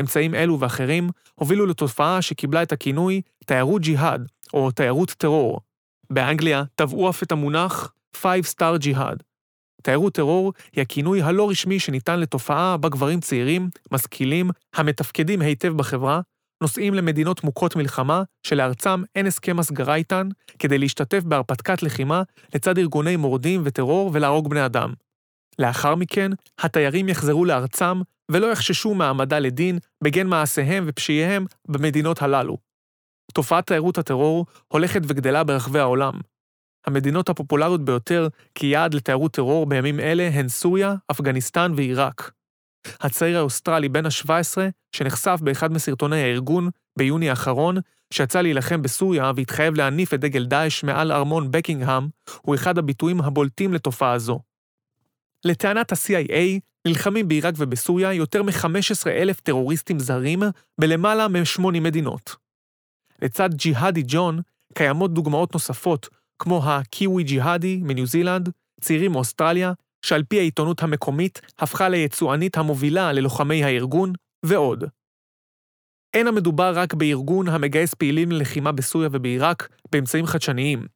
[0.00, 5.60] אמצעים אלו ואחרים הובילו לתופעה שקיבלה את הכינוי תיירות ג'יהאד, או תיירות טרור.
[6.10, 9.22] באנגליה טבעו אף את המונח Five Star Jihad.
[9.82, 16.20] תיירות טרור היא הכינוי הלא רשמי שניתן לתופעה בה גברים צעירים, משכילים, המתפקדים היטב בחברה,
[16.62, 22.22] נוסעים למדינות מוכות מלחמה, שלארצם אין הסכם הסגרה איתן, כדי להשתתף בהרפתקת לחימה
[22.54, 24.92] לצד ארגוני מורדים וטרור ולהרוג בני אדם.
[25.60, 32.56] לאחר מכן, התיירים יחזרו לארצם ולא יחששו מהעמדה לדין בגין מעשיהם ופשעיהם במדינות הללו.
[33.34, 36.14] תופעת תיירות הטרור הולכת וגדלה ברחבי העולם.
[36.86, 42.30] המדינות הפופולריות ביותר כיעד לתיירות טרור בימים אלה הן סוריה, אפגניסטן ועיראק.
[43.00, 44.58] הצעיר האוסטרלי בן ה-17,
[44.96, 46.68] שנחשף באחד מסרטוני הארגון
[46.98, 47.76] ביוני האחרון,
[48.12, 52.08] שיצא להילחם בסוריה והתחייב להניף את דגל דאעש מעל ארמון בקינגהאם,
[52.42, 54.40] הוא אחד הביטויים הבולטים לתופעה זו.
[55.44, 60.42] לטענת ה-CIA, נלחמים בעיראק ובסוריה יותר מ-15 אלף טרוריסטים זרים
[60.80, 62.36] בלמעלה מ-8 מדינות.
[63.22, 64.40] לצד ג'יהאדי ג'ון,
[64.74, 68.50] קיימות דוגמאות נוספות, כמו הקיווי ג'יהאדי מניו זילנד,
[68.80, 69.72] צעירים מאוסטרליה,
[70.04, 74.12] שעל פי העיתונות המקומית הפכה ליצואנית המובילה ללוחמי הארגון,
[74.46, 74.84] ועוד.
[76.14, 80.86] אין המדובר רק בארגון המגייס פעילים ללחימה בסוריה ובעיראק באמצעים חדשניים.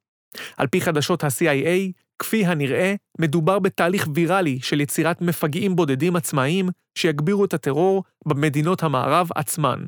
[0.57, 7.45] על פי חדשות ה-CIA, כפי הנראה, מדובר בתהליך ויראלי של יצירת מפגעים בודדים עצמאיים שיגבירו
[7.45, 9.85] את הטרור במדינות המערב עצמן.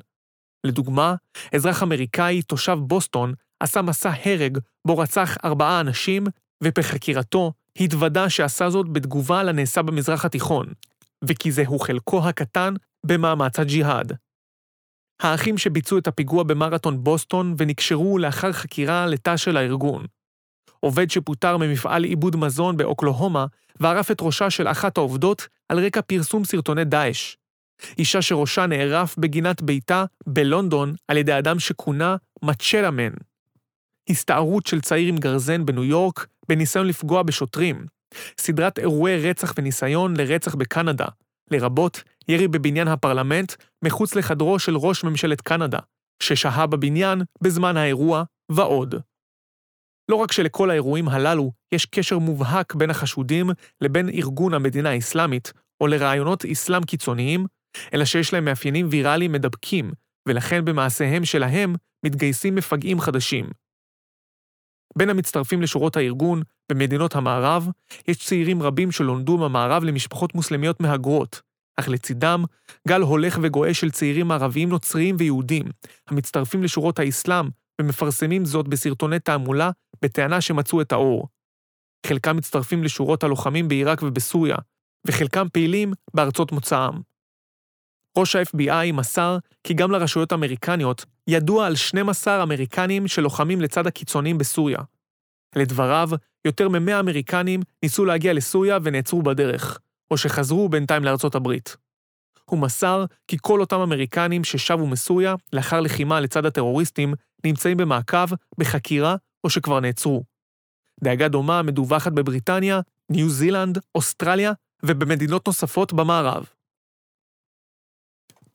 [0.66, 1.14] לדוגמה,
[1.54, 6.24] אזרח אמריקאי תושב בוסטון עשה מסע הרג בו רצח ארבעה אנשים,
[6.64, 10.66] ובחקירתו התוודה שעשה זאת בתגובה לנעשה במזרח התיכון,
[11.24, 12.74] וכי זהו חלקו הקטן
[13.06, 14.12] במאמץ הג'יהאד.
[15.22, 20.06] האחים שביצעו את הפיגוע במרתון בוסטון ונקשרו לאחר חקירה לתא של הארגון.
[20.80, 23.46] עובד שפוטר ממפעל עיבוד מזון באוקלהומה
[23.80, 27.36] וערף את ראשה של אחת העובדות על רקע פרסום סרטוני דאעש.
[27.98, 33.12] אישה שראשה נערף בגינת ביתה בלונדון על ידי אדם שכונה מצ'לה מן.
[34.08, 37.86] הסתערות של צעיר עם גרזן בניו יורק בניסיון לפגוע בשוטרים.
[38.40, 41.06] סדרת אירועי רצח וניסיון לרצח בקנדה,
[41.50, 43.52] לרבות ירי בבניין הפרלמנט
[43.84, 45.78] מחוץ לחדרו של ראש ממשלת קנדה,
[46.22, 48.94] ששהה בבניין בזמן האירוע, ועוד.
[50.08, 55.86] לא רק שלכל האירועים הללו יש קשר מובהק בין החשודים לבין ארגון המדינה האסלאמית, או
[55.86, 57.46] לרעיונות אסלאם קיצוניים,
[57.94, 59.92] אלא שיש להם מאפיינים ויראליים מדבקים,
[60.28, 63.46] ולכן במעשיהם שלהם מתגייסים מפגעים חדשים.
[64.98, 66.42] בין המצטרפים לשורות הארגון
[66.72, 67.68] במדינות המערב,
[68.08, 71.40] יש צעירים רבים שלונדו במערב למשפחות מוסלמיות מהגרות,
[71.76, 72.44] אך לצידם,
[72.88, 75.64] גל הולך וגואה של צעירים ערביים נוצריים ויהודים,
[76.08, 77.48] המצטרפים לשורות האסלאם
[77.80, 79.70] ומפרסמים זאת בסרטוני תעמולה
[80.02, 81.28] בטענה שמצאו את האור.
[82.06, 84.56] חלקם מצטרפים לשורות הלוחמים בעיראק ובסוריה,
[85.06, 86.94] וחלקם פעילים בארצות מוצאם.
[88.18, 94.78] ראש ה-FBI מסר כי גם לרשויות האמריקניות ידוע על 12 אמריקנים שלוחמים לצד הקיצונים בסוריה.
[95.56, 96.08] לדבריו,
[96.44, 99.78] יותר מ-100 אמריקנים ניסו להגיע לסוריה ונעצרו בדרך,
[100.10, 101.76] או שחזרו בינתיים לארצות הברית.
[102.50, 108.26] הוא מסר כי כל אותם אמריקנים ששבו מסוריה לאחר לחימה לצד הטרוריסטים נמצאים במעקב,
[108.58, 110.24] בחקירה או שכבר נעצרו.
[111.04, 112.80] דאגה דומה מדווחת בבריטניה,
[113.10, 116.44] ניו זילנד, אוסטרליה ובמדינות נוספות במערב.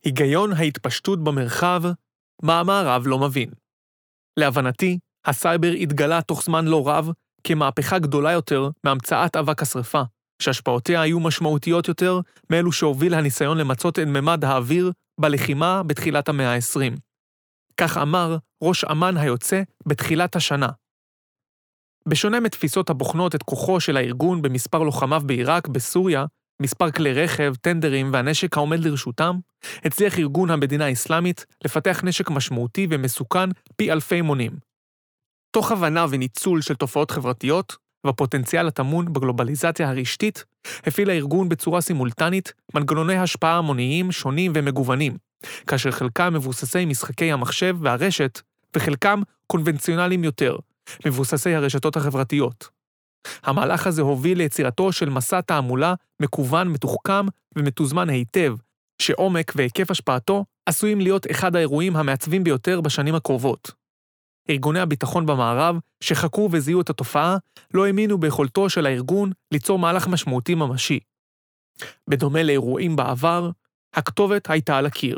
[0.04, 1.82] היגיון ההתפשטות במרחב,
[2.44, 3.50] מה המערב לא מבין.
[4.38, 7.10] להבנתי, הסייבר התגלה תוך זמן לא רב
[7.44, 10.02] כמהפכה גדולה יותר מהמצאת אבק השרפה,
[10.42, 17.00] שהשפעותיה היו משמעותיות יותר מאלו שהוביל הניסיון למצות את ממד האוויר בלחימה בתחילת המאה ה-20.
[17.78, 20.70] כך אמר ראש אמ"ן היוצא בתחילת השנה.
[22.08, 26.26] בשונה מתפיסות הבוחנות את כוחו של הארגון במספר לוחמיו בעיראק, בסוריה,
[26.62, 29.40] מספר כלי רכב, טנדרים והנשק העומד לרשותם,
[29.84, 34.52] הצליח ארגון המדינה האסלאמית לפתח נשק משמעותי ומסוכן פי אלפי מונים.
[35.52, 37.76] תוך הבנה וניצול של תופעות חברתיות,
[38.06, 40.46] והפוטנציאל הטמון בגלובליזציה הרשתית,
[40.86, 45.18] הפעיל הארגון בצורה סימולטנית מנגנוני השפעה המוניים שונים ומגוונים,
[45.68, 48.42] כאשר חלקם מבוססי משחקי המחשב והרשת,
[48.76, 50.56] וחלקם קונבנציונליים יותר,
[51.06, 52.70] מבוססי הרשתות החברתיות.
[53.44, 58.56] המהלך הזה הוביל ליצירתו של מסע תעמולה מקוון, מתוחכם ומתוזמן היטב,
[59.02, 63.81] שעומק והיקף השפעתו עשויים להיות אחד האירועים המעצבים ביותר בשנים הקרובות.
[64.52, 67.38] ארגוני הביטחון במערב, שחקרו וזיהו את התופעה,
[67.74, 71.00] לא האמינו ביכולתו של הארגון ליצור מהלך משמעותי ממשי.
[72.10, 73.50] בדומה לאירועים בעבר,
[73.94, 75.18] הכתובת הייתה על הקיר.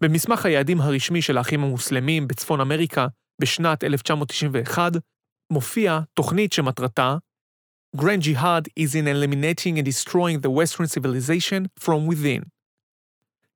[0.00, 3.06] במסמך היעדים הרשמי של האחים המוסלמים בצפון אמריקה
[3.40, 4.92] בשנת 1991,
[5.52, 7.16] מופיע תוכנית שמטרתה
[7.96, 12.44] Grand Jihad is in eliminating and destroying the Western civilization from within.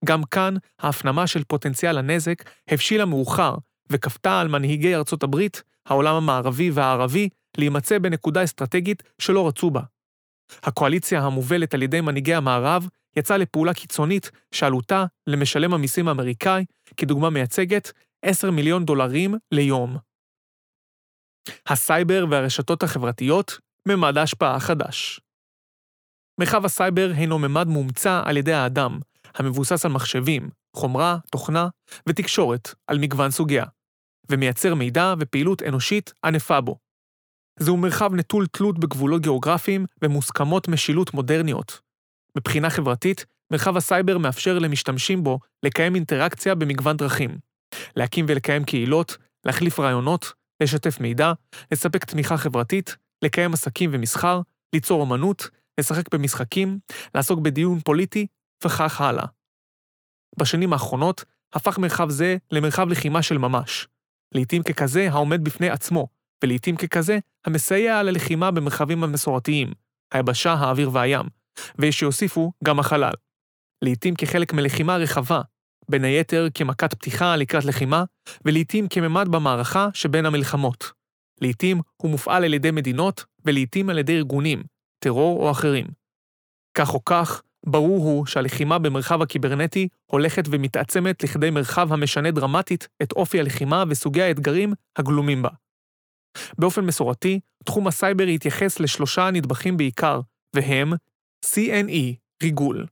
[0.05, 3.55] גם כאן, ההפנמה של פוטנציאל הנזק הבשילה מאוחר
[3.91, 9.81] וכפתה על מנהיגי ארצות הברית, העולם המערבי והערבי, להימצא בנקודה אסטרטגית שלא רצו בה.
[10.63, 16.65] הקואליציה המובלת על ידי מנהיגי המערב יצאה לפעולה קיצונית שעלותה למשלם המיסים האמריקאי,
[16.97, 17.93] כדוגמה מייצגת,
[18.25, 19.97] 10 מיליון דולרים ליום.
[21.67, 25.21] הסייבר והרשתות החברתיות, ממד ההשפעה החדש.
[26.41, 28.99] מרחב הסייבר הינו ממד מומצא על ידי האדם,
[29.35, 31.69] המבוסס על מחשבים, חומרה, תוכנה
[32.09, 33.65] ותקשורת על מגוון סוגיה,
[34.31, 36.79] ומייצר מידע ופעילות אנושית ענפה בו.
[37.59, 41.81] זהו מרחב נטול תלות בגבולות גיאוגרפיים ומוסכמות משילות מודרניות.
[42.37, 47.39] מבחינה חברתית, מרחב הסייבר מאפשר למשתמשים בו לקיים אינטראקציה במגוון דרכים,
[47.97, 50.33] להקים ולקיים קהילות, להחליף רעיונות,
[50.63, 51.33] לשתף מידע,
[51.73, 54.41] לספק תמיכה חברתית, לקיים עסקים ומסחר,
[54.73, 55.49] ליצור אומנות,
[55.81, 56.79] לשחק במשחקים,
[57.15, 58.27] לעסוק בדיון פוליטי,
[58.65, 59.25] וכך הלאה.
[60.39, 63.89] בשנים האחרונות הפך מרחב זה למרחב לחימה של ממש,
[64.35, 66.09] לעתים ככזה העומד בפני עצמו,
[66.45, 69.73] ולעתים ככזה המסייע ללחימה במרחבים המסורתיים,
[70.13, 71.23] היבשה, האוויר והים,
[71.79, 73.13] ויש שיוסיפו גם החלל.
[73.85, 75.41] לעתים כחלק מלחימה רחבה,
[75.89, 78.05] בין היתר כמכת פתיחה לקראת לחימה,
[78.45, 80.93] ולעתים כממד במערכה שבין המלחמות.
[81.41, 84.63] לעתים הוא מופעל על ידי מדינות, ולעתים על ידי ארגונים,
[84.99, 85.87] טרור או אחרים.
[86.79, 93.13] כך או כך, ברור הוא שהלחימה במרחב הקיברנטי הולכת ומתעצמת לכדי מרחב המשנה דרמטית את
[93.13, 95.49] אופי הלחימה וסוגי האתגרים הגלומים בה.
[96.59, 100.21] באופן מסורתי, תחום הסייבר יתייחס לשלושה נדבכים בעיקר,
[100.57, 100.93] והם
[101.47, 102.87] CNE, ריגול,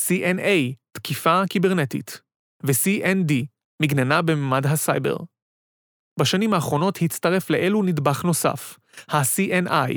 [0.00, 2.20] CNA, תקיפה קיברנטית,
[2.64, 3.32] ו-CND,
[3.82, 5.16] מגננה בממד הסייבר.
[6.20, 9.94] בשנים האחרונות הצטרף לאלו נדבך נוסף, ה-CNI,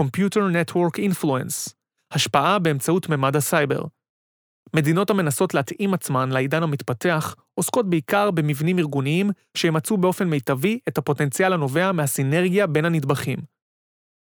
[0.00, 1.77] Computer Network Influence,
[2.10, 3.82] השפעה באמצעות ממד הסייבר.
[4.76, 11.52] מדינות המנסות להתאים עצמן לעידן המתפתח עוסקות בעיקר במבנים ארגוניים שימצו באופן מיטבי את הפוטנציאל
[11.52, 13.38] הנובע מהסינרגיה בין הנדבכים.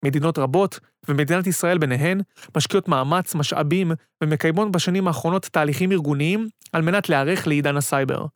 [0.04, 2.20] מדינות רבות, ומדינת ישראל ביניהן,
[2.56, 3.92] משקיעות מאמץ, משאבים,
[4.24, 8.26] ומקיימות בשנים האחרונות תהליכים ארגוניים על מנת להיערך לעידן הסייבר.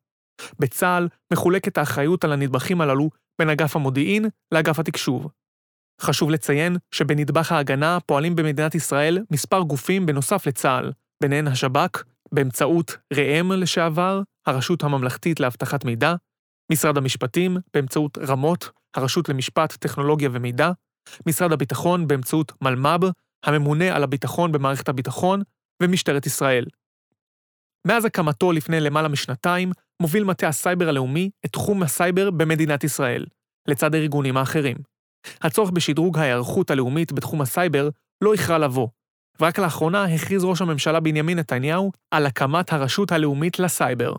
[0.58, 5.26] בצה"ל מחולקת האחריות על הנדבכים הללו בין אגף המודיעין לאגף התקשוב.
[6.00, 13.52] חשוב לציין שבנדבך ההגנה פועלים במדינת ישראל מספר גופים בנוסף לצה"ל, ביניהן השב"כ, באמצעות ראם
[13.52, 16.14] לשעבר, הרשות הממלכתית לאבטחת מידע,
[16.72, 20.70] משרד המשפטים, באמצעות רמות, הרשות למשפט, טכנולוגיה ומידע,
[21.26, 23.06] משרד הביטחון באמצעות מלמ"ב,
[23.44, 25.42] הממונה על הביטחון במערכת הביטחון,
[25.82, 26.64] ומשטרת ישראל.
[27.86, 33.26] מאז הקמתו לפני למעלה משנתיים, מוביל מטה הסייבר הלאומי את תחום הסייבר במדינת ישראל,
[33.68, 34.76] לצד הארגונים האחרים.
[35.42, 37.88] הצורך בשדרוג ההיערכות הלאומית בתחום הסייבר
[38.24, 38.88] לא איחרה לבוא,
[39.40, 44.14] ורק לאחרונה הכריז ראש הממשלה בנימין נתניהו על הקמת הרשות הלאומית לסייבר.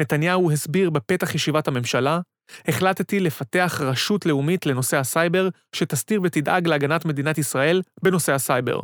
[0.00, 2.20] נתניהו הסביר בפתח ישיבת הממשלה,
[2.68, 8.80] החלטתי לפתח רשות לאומית לנושא הסייבר, שתסדיר ותדאג להגנת מדינת ישראל בנושא הסייבר.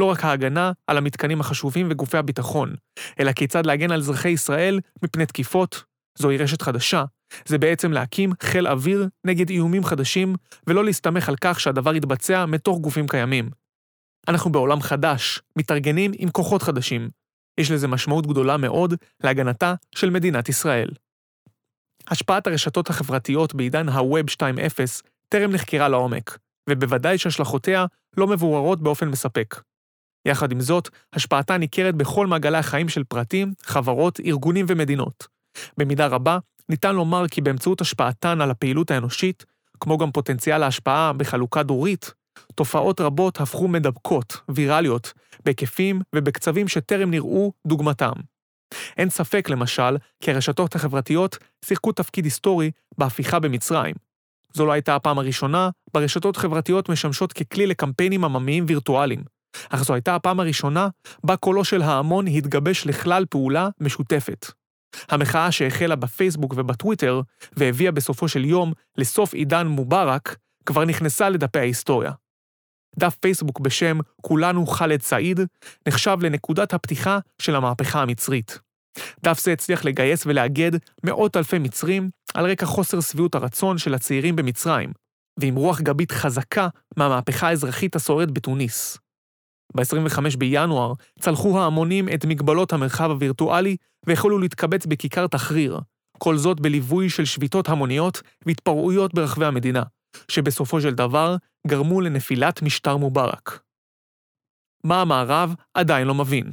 [0.00, 2.74] לא רק ההגנה על המתקנים החשובים וגופי הביטחון,
[3.20, 5.84] אלא כיצד להגן על אזרחי ישראל מפני תקיפות.
[6.18, 7.04] זוהי רשת חדשה,
[7.46, 10.34] זה בעצם להקים חיל אוויר נגד איומים חדשים,
[10.66, 13.50] ולא להסתמך על כך שהדבר יתבצע מתוך גופים קיימים.
[14.28, 17.10] אנחנו בעולם חדש, מתארגנים עם כוחות חדשים.
[17.60, 20.88] יש לזה משמעות גדולה מאוד להגנתה של מדינת ישראל.
[22.08, 26.38] השפעת הרשתות החברתיות בעידן ה-Web 2.0 טרם נחקרה לעומק,
[26.70, 27.86] ובוודאי שהשלכותיה
[28.16, 29.60] לא מבוררות באופן מספק.
[30.28, 35.26] יחד עם זאת, השפעתה ניכרת בכל מעגלי החיים של פרטים, חברות, ארגונים ומדינות.
[35.78, 39.44] במידה רבה, ניתן לומר כי באמצעות השפעתן על הפעילות האנושית,
[39.80, 42.12] כמו גם פוטנציאל ההשפעה בחלוקה דורית,
[42.54, 45.12] תופעות רבות הפכו מדבקות, ויראליות,
[45.44, 48.12] בהיקפים ובקצבים שטרם נראו דוגמתם.
[48.96, 53.94] אין ספק, למשל, כי הרשתות החברתיות שיחקו תפקיד היסטורי בהפיכה במצרים.
[54.54, 59.22] זו לא הייתה הפעם הראשונה בה רשתות חברתיות משמשות ככלי לקמפיינים עממיים וירטואליים,
[59.68, 60.88] אך זו הייתה הפעם הראשונה
[61.24, 64.46] בה קולו של ההמון התגבש לכלל פעולה משותפת.
[65.08, 67.20] המחאה שהחלה בפייסבוק ובטוויטר,
[67.56, 72.12] והביאה בסופו של יום לסוף עידן מובארק, כבר נכנסה לדפי ההיסטוריה.
[72.98, 75.40] דף פייסבוק בשם "כולנו ח'אלד סעיד"
[75.88, 78.58] נחשב לנקודת הפתיחה של המהפכה המצרית.
[79.22, 80.70] דף זה הצליח לגייס ולאגד
[81.04, 84.92] מאות אלפי מצרים על רקע חוסר שביעות הרצון של הצעירים במצרים,
[85.40, 88.98] ועם רוח גבית חזקה מהמהפכה האזרחית השוררת בתוניס.
[89.76, 93.76] ב-25 בינואר צלחו ההמונים את מגבלות המרחב הווירטואלי
[94.06, 95.80] והחלו להתקבץ בכיכר תחריר,
[96.18, 99.82] כל זאת בליווי של שביתות המוניות והתפרעויות ברחבי המדינה,
[100.28, 103.60] שבסופו של דבר גרמו לנפילת משטר מובארק.
[104.84, 106.50] מה המערב עדיין לא מבין.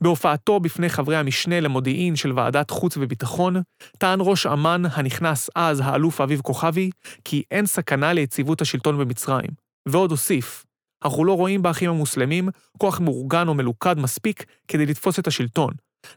[0.00, 3.56] בהופעתו בפני חברי המשנה למודיעין של ועדת חוץ וביטחון,
[3.98, 6.90] טען ראש אמ"ן הנכנס אז האלוף אביב כוכבי,
[7.24, 9.50] כי אין סכנה ליציבות השלטון במצרים,
[9.88, 10.64] ועוד הוסיף,
[11.04, 15.72] אנחנו לא רואים באחים המוסלמים כוח מאורגן או מלוכד מספיק כדי לתפוס את השלטון,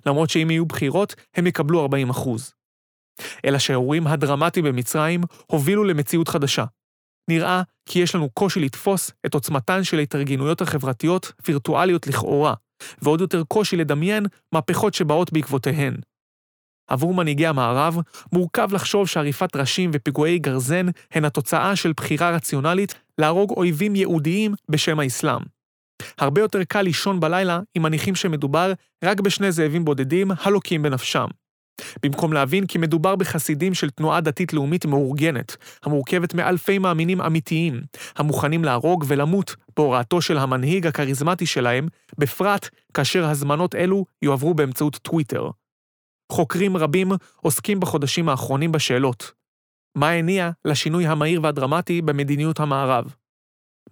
[0.06, 2.54] למרות שאם יהיו בחירות, הם יקבלו 40 אחוז.
[3.46, 6.66] אלא שהאירועים הדרמטיים במצרים הובילו למציאות חדשה.
[7.30, 12.54] נראה כי יש לנו קושי לתפוס את עוצמתן של ההתארגנויות החברתיות וירטואליות לכאורה,
[13.02, 15.96] ועוד יותר קושי לדמיין מהפכות שבאות בעקבותיהן.
[16.88, 17.98] עבור מנהיגי המערב,
[18.34, 25.00] מורכב לחשוב שעריפת ראשים ופיגועי גרזן הן התוצאה של בחירה רציונלית להרוג אויבים יהודיים בשם
[25.00, 25.42] האסלאם.
[26.18, 31.28] הרבה יותר קל לישון בלילה אם מניחים שמדובר רק בשני זאבים בודדים הלוקים בנפשם.
[32.04, 37.82] במקום להבין כי מדובר בחסידים של תנועה דתית לאומית מאורגנת, המורכבת מאלפי מאמינים אמיתיים,
[38.16, 45.50] המוכנים להרוג ולמות בהוראתו של המנהיג הכריזמטי שלהם, בפרט כאשר הזמנות אלו יועברו באמצעות טוויטר.
[46.32, 49.32] חוקרים רבים עוסקים בחודשים האחרונים בשאלות.
[49.98, 53.16] מה הניע לשינוי המהיר והדרמטי במדיניות המערב?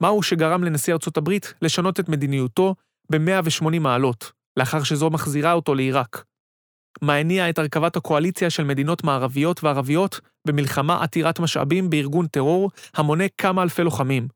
[0.01, 2.75] מהו שגרם לנשיא ארצות הברית לשנות את מדיניותו
[3.11, 6.23] ב-180 מעלות, לאחר שזו מחזירה אותו לעיראק?
[7.01, 13.23] מה הניע את הרכבת הקואליציה של מדינות מערביות וערביות במלחמה עתירת משאבים בארגון טרור המונה
[13.37, 14.27] כמה אלפי לוחמים?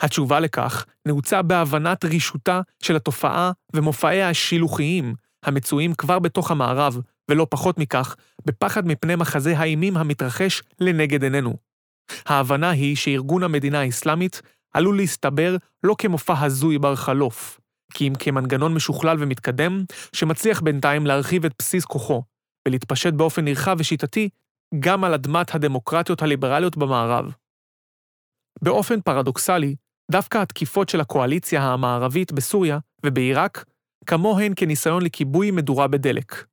[0.00, 7.78] התשובה לכך נעוצה בהבנת רישותה של התופעה ומופעיה השילוחיים המצויים כבר בתוך המערב, ולא פחות
[7.78, 11.54] מכך, בפחד מפני מחזה האימים המתרחש לנגד עינינו.
[12.26, 14.42] ההבנה היא שארגון המדינה האסלאמית
[14.74, 17.60] עלול להסתבר לא כמופע הזוי בר חלוף,
[17.94, 22.22] כי אם כמנגנון משוכלל ומתקדם, שמצליח בינתיים להרחיב את בסיס כוחו,
[22.68, 24.28] ולהתפשט באופן נרחב ושיטתי
[24.78, 27.32] גם על אדמת הדמוקרטיות הליברליות במערב.
[28.62, 29.76] באופן פרדוקסלי,
[30.10, 33.64] דווקא התקיפות של הקואליציה המערבית בסוריה ובעיראק,
[34.06, 36.44] כמוהן כניסיון לכיבוי מדורה בדלק.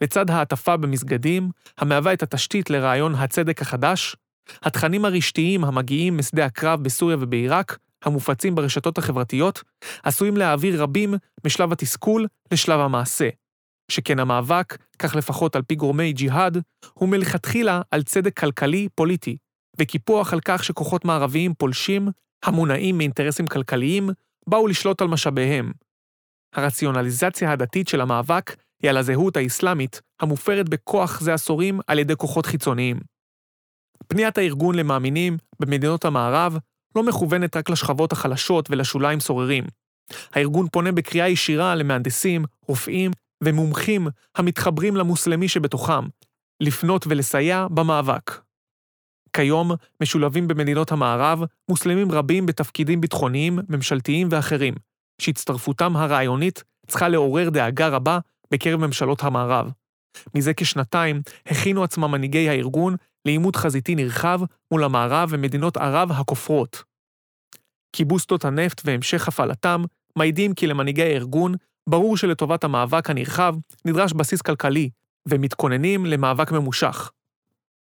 [0.00, 4.16] לצד העטפה במסגדים, המהווה את התשתית לרעיון הצדק החדש,
[4.62, 9.62] התכנים הרשתיים המגיעים משדה הקרב בסוריה ובעיראק, המופצים ברשתות החברתיות,
[10.02, 11.14] עשויים להעביר רבים
[11.46, 13.28] משלב התסכול לשלב המעשה.
[13.90, 16.58] שכן המאבק, כך לפחות על פי גורמי ג'יהאד,
[16.94, 19.36] הוא מלכתחילה על צדק כלכלי-פוליטי,
[19.78, 22.08] וקיפוח על כך שכוחות מערביים פולשים,
[22.44, 24.10] המונעים מאינטרסים כלכליים,
[24.46, 25.72] באו לשלוט על משאביהם.
[26.54, 32.46] הרציונליזציה הדתית של המאבק היא על הזהות האסלאמית, המופרת בכוח זה עשורים על ידי כוחות
[32.46, 33.00] חיצוניים.
[34.08, 36.58] פניית הארגון למאמינים במדינות המערב
[36.96, 39.64] לא מכוונת רק לשכבות החלשות ולשוליים סוררים.
[40.32, 43.10] הארגון פונה בקריאה ישירה למהנדסים, רופאים
[43.44, 46.04] ומומחים המתחברים למוסלמי שבתוכם,
[46.60, 48.40] לפנות ולסייע במאבק.
[49.32, 54.74] כיום משולבים במדינות המערב מוסלמים רבים בתפקידים ביטחוניים, ממשלתיים ואחרים,
[55.20, 58.18] שהצטרפותם הרעיונית צריכה לעורר דאגה רבה
[58.52, 59.70] בקרב ממשלות המערב.
[60.34, 64.40] מזה כשנתיים הכינו עצמם מנהיגי הארגון לעימות חזיתי נרחב
[64.72, 66.82] מול המערב ומדינות ערב הכופרות.
[67.92, 69.84] כיבוס שדות הנפט והמשך הפעלתם
[70.16, 71.54] מעידים כי למנהיגי הארגון
[71.88, 74.90] ברור שלטובת המאבק הנרחב נדרש בסיס כלכלי,
[75.28, 77.10] ומתכוננים למאבק ממושך.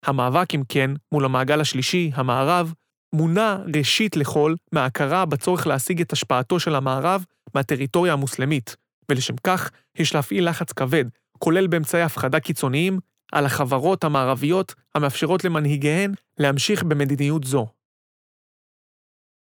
[0.05, 2.73] המאבק, אם כן, מול המעגל השלישי, המערב,
[3.15, 8.77] מונע ראשית לכל מההכרה בצורך להשיג את השפעתו של המערב מהטריטוריה המוסלמית,
[9.13, 11.05] ולשם כך יש להפעיל לחץ כבד,
[11.39, 12.99] כולל באמצעי הפחדה קיצוניים,
[13.33, 17.67] על החברות המערביות המאפשרות למנהיגיהן להמשיך במדיניות זו.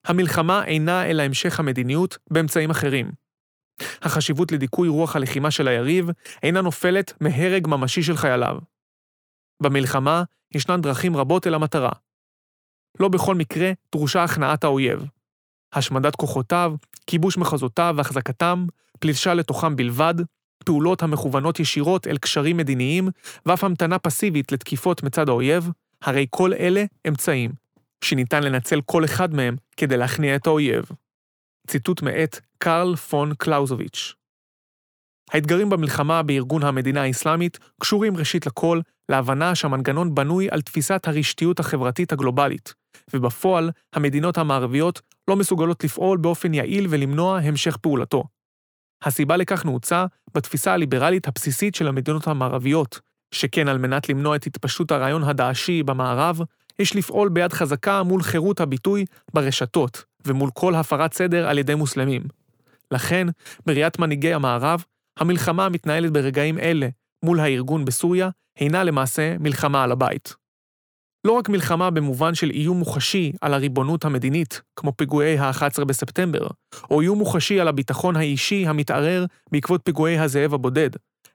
[0.05, 3.12] המלחמה אינה אלא המשך המדיניות באמצעים אחרים.
[4.03, 6.07] החשיבות לדיכוי רוח הלחימה של היריב
[6.43, 8.59] אינה נופלת מהרג ממשי של חייליו.
[9.62, 10.23] במלחמה
[10.55, 11.93] ישנן דרכים רבות אל המטרה.
[13.01, 15.05] לא בכל מקרה דרושה הכנעת האויב.
[15.73, 16.75] השמדת כוחותיו,
[17.07, 18.66] כיבוש מחוזותיו והחזקתם,
[19.01, 20.15] פלישה לתוכם בלבד,
[20.65, 23.09] פעולות המכוונות ישירות אל קשרים מדיניים,
[23.47, 25.71] ואף המתנה פסיבית לתקיפות מצד האויב,
[26.03, 27.51] הרי כל אלה אמצעים,
[28.05, 30.85] שניתן לנצל כל אחד מהם כדי להכניע את האויב.
[31.67, 34.15] ציטוט מאת קרל פון קלאוזוביץ'.
[35.33, 42.13] האתגרים במלחמה בארגון המדינה האסלאמית קשורים ראשית לכל להבנה שהמנגנון בנוי על תפיסת הרשתיות החברתית
[42.13, 42.75] הגלובלית,
[43.15, 48.25] ובפועל המדינות המערביות לא מסוגלות לפעול באופן יעיל ולמנוע המשך פעולתו.
[49.03, 53.01] הסיבה לכך נעוצה בתפיסה הליברלית הבסיסית של המדינות המערביות,
[53.35, 56.41] שכן על מנת למנוע את התפשטות הרעיון הדאעשי במערב,
[56.79, 62.23] יש לפעול ביד חזקה מול חירות הביטוי ברשתות, ומול כל הפרת סדר על ידי מוסלמים.
[62.91, 63.27] לכן,
[63.67, 64.85] בראיית מנהיגי המערב,
[65.19, 66.89] המלחמה המתנהלת ברגעים אלה
[67.25, 70.35] מול הארגון בסוריה, הינה למעשה מלחמה על הבית.
[71.27, 76.47] לא רק מלחמה במובן של איום מוחשי על הריבונות המדינית, כמו פיגועי ה-11 בספטמבר,
[76.91, 80.91] או איום מוחשי על הביטחון האישי המתערער בעקבות פיגועי הזאב הבודד,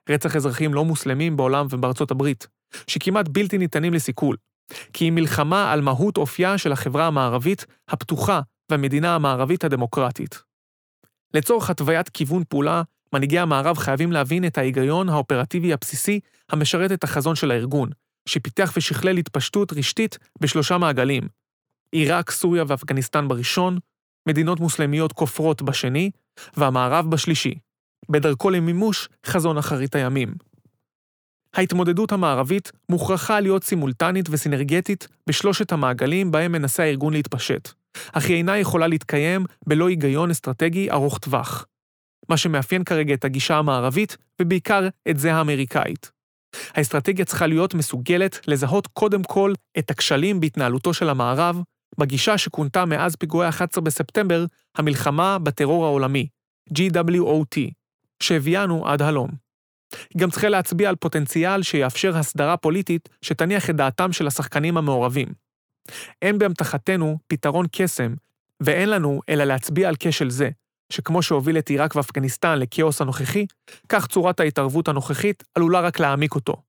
[0.08, 2.46] רצח אזרחים לא מוסלמים בעולם ובארצות הברית,
[2.86, 4.36] שכמעט בלתי ניתנים לסיכול,
[4.92, 10.42] כי היא מלחמה על מהות אופייה של החברה המערבית הפתוחה והמדינה המערבית הדמוקרטית.
[11.34, 12.82] לצורך התוויית כיוון פעולה,
[13.12, 16.20] מנהיגי המערב חייבים להבין את ההיגיון האופרטיבי הבסיסי
[16.50, 17.90] המשרת את החזון של הארגון,
[18.28, 21.28] שפיתח ושכלל התפשטות רשתית בשלושה מעגלים
[21.92, 23.78] עיראק, סוריה ואפגניסטן בראשון,
[24.28, 26.10] מדינות מוסלמיות כופרות בשני,
[26.56, 27.54] והמערב בשלישי,
[28.08, 30.34] בדרכו למימוש חזון אחרית הימים.
[31.54, 37.68] ההתמודדות המערבית מוכרחה להיות סימולטנית וסינרגטית בשלושת המעגלים בהם מנסה הארגון להתפשט,
[38.12, 41.66] אך היא אינה יכולה להתקיים בלא היגיון אסטרטגי ארוך טווח.
[42.28, 46.15] מה שמאפיין כרגע את הגישה המערבית, ובעיקר את זה האמריקאית.
[46.74, 51.60] האסטרטגיה צריכה להיות מסוגלת לזהות קודם כל את הכשלים בהתנהלותו של המערב,
[51.98, 54.44] בגישה שכונתה מאז פיגועי 11 בספטמבר,
[54.76, 56.28] המלחמה בטרור העולמי,
[56.70, 57.58] GWOT,
[58.22, 59.30] שהביאנו עד הלום.
[60.14, 65.28] היא גם צריכה להצביע על פוטנציאל שיאפשר הסדרה פוליטית שתניח את דעתם של השחקנים המעורבים.
[66.22, 68.14] אין באמתחתנו פתרון קסם,
[68.60, 70.50] ואין לנו אלא להצביע על כשל זה,
[70.92, 73.46] שכמו שהוביל את עיראק ואפגניסטן לכאוס הנוכחי,
[73.88, 76.62] כך צורת ההתערבות הנוכחית עלולה רק להעמיק אותו.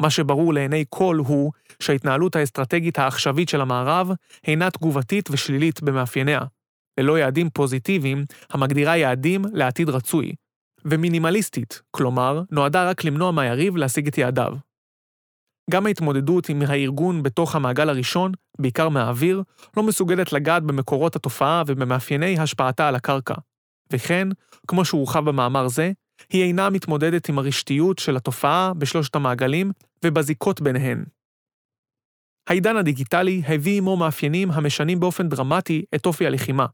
[0.00, 4.10] מה שברור לעיני כל הוא שההתנהלות האסטרטגית העכשווית של המערב
[4.46, 6.40] אינה תגובתית ושלילית במאפייניה,
[7.00, 10.32] ללא יעדים פוזיטיביים המגדירה יעדים לעתיד רצוי,
[10.84, 14.56] ומינימליסטית, כלומר, נועדה רק למנוע מהיריב להשיג את יעדיו.
[15.70, 19.42] גם ההתמודדות עם הארגון בתוך המעגל הראשון, בעיקר מהאוויר,
[19.76, 23.34] לא מסוגלת לגעת במקורות התופעה ובמאפייני השפעתה על הקרקע.
[23.92, 24.28] וכן,
[24.66, 25.92] כמו שהורחב במאמר זה,
[26.30, 29.72] היא אינה מתמודדת עם הרשתיות של התופעה בשלושת המעגלים
[30.04, 31.04] ובזיקות ביניהן.
[32.48, 36.66] העידן הדיגיטלי הביא עמו מאפיינים המשנים באופן דרמטי את אופי הלחימה,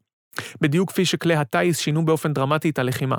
[0.60, 3.16] בדיוק כפי שכלי הטיס שינו באופן דרמטי את הלחימה.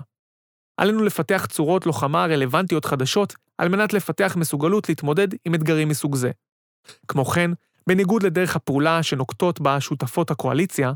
[0.79, 6.31] עלינו לפתח צורות לוחמה רלוונטיות חדשות על מנת לפתח מסוגלות להתמודד עם אתגרים מסוג זה.
[7.07, 7.51] כמו כן,
[7.87, 10.93] בניגוד לדרך הפעולה שנוקטות בה שותפות הקואליציה,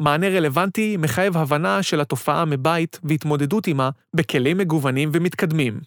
[0.00, 5.80] מענה רלוונטי מחייב הבנה של התופעה מבית והתמודדות עימה בכלים מגוונים ומתקדמים.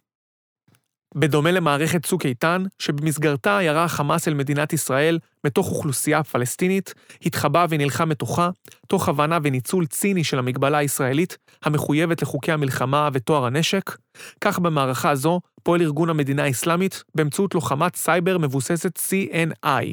[1.15, 6.93] בדומה למערכת צוק איתן, שבמסגרתה ירה חמאס אל מדינת ישראל מתוך אוכלוסייה פלסטינית,
[7.25, 8.49] התחבא ונלחם מתוכה,
[8.87, 13.97] תוך הבנה וניצול ציני של המגבלה הישראלית, המחויבת לחוקי המלחמה וטוהר הנשק,
[14.41, 19.85] כך במערכה זו פועל ארגון המדינה האסלאמית באמצעות לוחמת סייבר מבוססת CNI,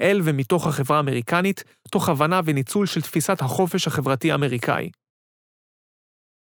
[0.00, 4.90] אל ומתוך החברה האמריקנית, תוך הבנה וניצול של תפיסת החופש החברתי האמריקאי.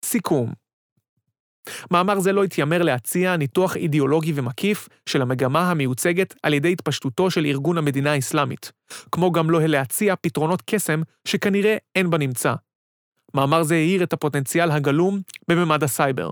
[0.05, 0.53] סיכום
[1.91, 7.45] מאמר זה לא התיימר להציע ניתוח אידיאולוגי ומקיף של המגמה המיוצגת על ידי התפשטותו של
[7.45, 8.72] ארגון המדינה האסלאמית,
[9.11, 12.53] כמו גם לא להציע פתרונות קסם שכנראה אין בנמצא.
[13.34, 16.30] מאמר זה האיר את הפוטנציאל הגלום בממד הסייבר,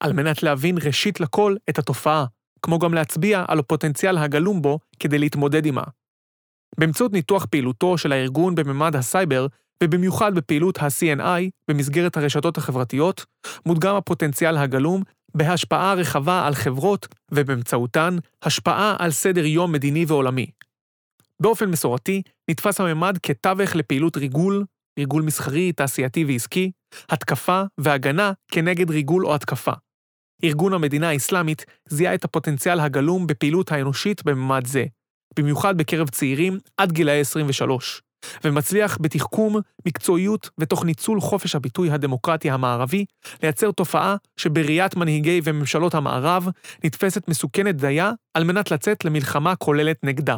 [0.00, 2.24] על מנת להבין ראשית לכל את התופעה,
[2.62, 5.82] כמו גם להצביע על הפוטנציאל הגלום בו כדי להתמודד עימה.
[6.78, 9.46] באמצעות ניתוח פעילותו של הארגון בממד הסייבר,
[9.84, 13.26] ובמיוחד בפעילות ה-CNI במסגרת הרשתות החברתיות,
[13.66, 15.02] מודגם הפוטנציאל הגלום
[15.34, 20.46] בהשפעה רחבה על חברות, ובאמצעותן, השפעה על סדר יום מדיני ועולמי.
[21.40, 24.64] באופן מסורתי, נתפס הממד כתווך לפעילות ריגול,
[24.98, 26.70] ריגול מסחרי, תעשייתי ועסקי,
[27.10, 29.72] התקפה והגנה כנגד ריגול או התקפה.
[30.44, 34.84] ארגון המדינה האסלאמית זיהה את הפוטנציאל הגלום בפעילות האנושית בממד זה,
[35.38, 38.02] במיוחד בקרב צעירים עד גילאי 23,
[38.44, 39.56] ומצליח בתחכום,
[39.86, 43.04] מקצועיות ותוך ניצול חופש הביטוי הדמוקרטי המערבי,
[43.42, 46.48] לייצר תופעה שבראיית מנהיגי וממשלות המערב
[46.84, 50.36] נתפסת מסוכנת דייה על מנת לצאת למלחמה כוללת נגדה.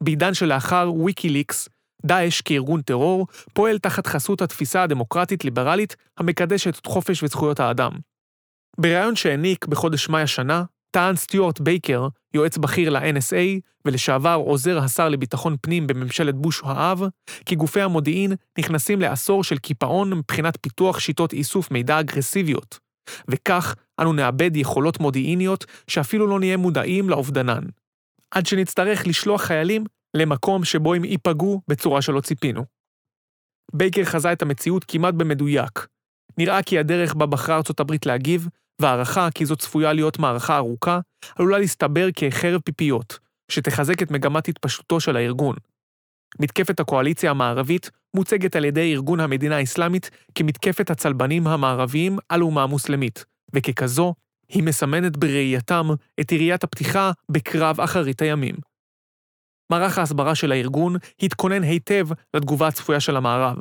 [0.00, 1.68] בעידן שלאחר ויקיליקס,
[2.06, 7.92] דאעש כארגון טרור פועל תחת חסות התפיסה הדמוקרטית-ליברלית המקדשת את חופש וזכויות האדם.
[8.78, 10.64] בריאיון שהעניק בחודש מאי השנה,
[10.94, 17.02] טען סטיוארט בייקר, יועץ בכיר ל-NSA ולשעבר עוזר השר לביטחון פנים בממשלת בוש האב,
[17.46, 22.78] כי גופי המודיעין נכנסים לעשור של קיפאון מבחינת פיתוח שיטות איסוף מידע אגרסיביות,
[23.28, 27.64] וכך אנו נאבד יכולות מודיעיניות שאפילו לא נהיה מודעים לאובדנן.
[28.30, 29.84] עד שנצטרך לשלוח חיילים
[30.16, 32.64] למקום שבו הם ייפגעו בצורה שלא ציפינו.
[33.72, 35.86] בייקר חזה את המציאות כמעט במדויק.
[36.38, 38.48] נראה כי הדרך בה בחרה ארצות הברית להגיב,
[38.80, 41.00] והערכה כי זו צפויה להיות מערכה ארוכה,
[41.36, 43.18] עלולה להסתבר כחרב פיפיות,
[43.50, 45.56] שתחזק את מגמת התפשטותו של הארגון.
[46.40, 53.24] מתקפת הקואליציה המערבית מוצגת על ידי ארגון המדינה האסלאמית כמתקפת הצלבנים המערביים על אומה המוסלמית,
[53.54, 54.14] וככזו,
[54.48, 55.86] היא מסמנת בראייתם
[56.20, 58.54] את יריית הפתיחה בקרב אחרית הימים.
[59.72, 63.56] מערך ההסברה של הארגון התכונן היטב לתגובה הצפויה של המערב,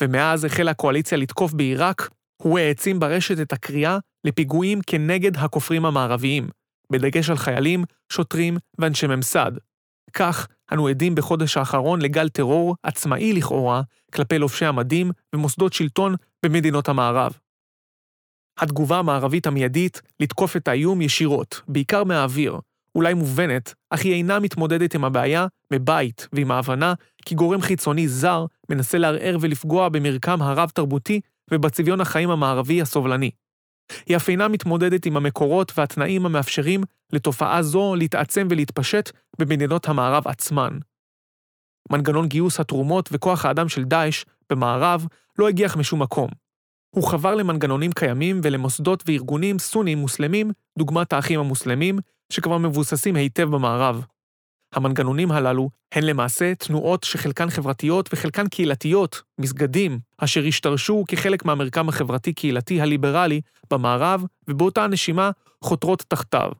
[0.00, 2.10] ומאז החלה הקואליציה לתקוף בעיראק,
[2.42, 6.48] הוא העצים ברשת את הקריאה לפיגועים כנגד הכופרים המערביים,
[6.92, 9.52] בדגש על חיילים, שוטרים ואנשי ממסד.
[10.12, 13.82] כך, אנו עדים בחודש האחרון לגל טרור עצמאי לכאורה
[14.14, 16.14] כלפי לובשי המדים ומוסדות שלטון
[16.44, 17.38] במדינות המערב.
[18.58, 22.58] התגובה המערבית המיידית לתקוף את האיום ישירות, בעיקר מהאוויר,
[22.94, 28.46] אולי מובנת, אך היא אינה מתמודדת עם הבעיה מבית ועם ההבנה כי גורם חיצוני זר
[28.70, 31.20] מנסה לערער ולפגוע במרקם הרב-תרבותי
[31.50, 33.30] ובצביון החיים המערבי הסובלני.
[34.06, 36.80] היא אף אינה מתמודדת עם המקורות והתנאים המאפשרים
[37.12, 40.78] לתופעה זו להתעצם ולהתפשט במדינות המערב עצמן.
[41.92, 45.06] מנגנון גיוס התרומות וכוח האדם של דאעש במערב
[45.38, 46.30] לא הגיח משום מקום.
[46.90, 51.98] הוא חבר למנגנונים קיימים ולמוסדות וארגונים סונים מוסלמים, דוגמת האחים המוסלמים,
[52.32, 54.04] שכבר מבוססים היטב במערב.
[54.76, 62.80] המנגנונים הללו הן למעשה תנועות שחלקן חברתיות וחלקן קהילתיות, מסגדים, אשר השתרשו כחלק מהמרקם החברתי-קהילתי
[62.80, 65.30] הליברלי במערב, ובאותה נשימה
[65.64, 66.50] חותרות תחתיו.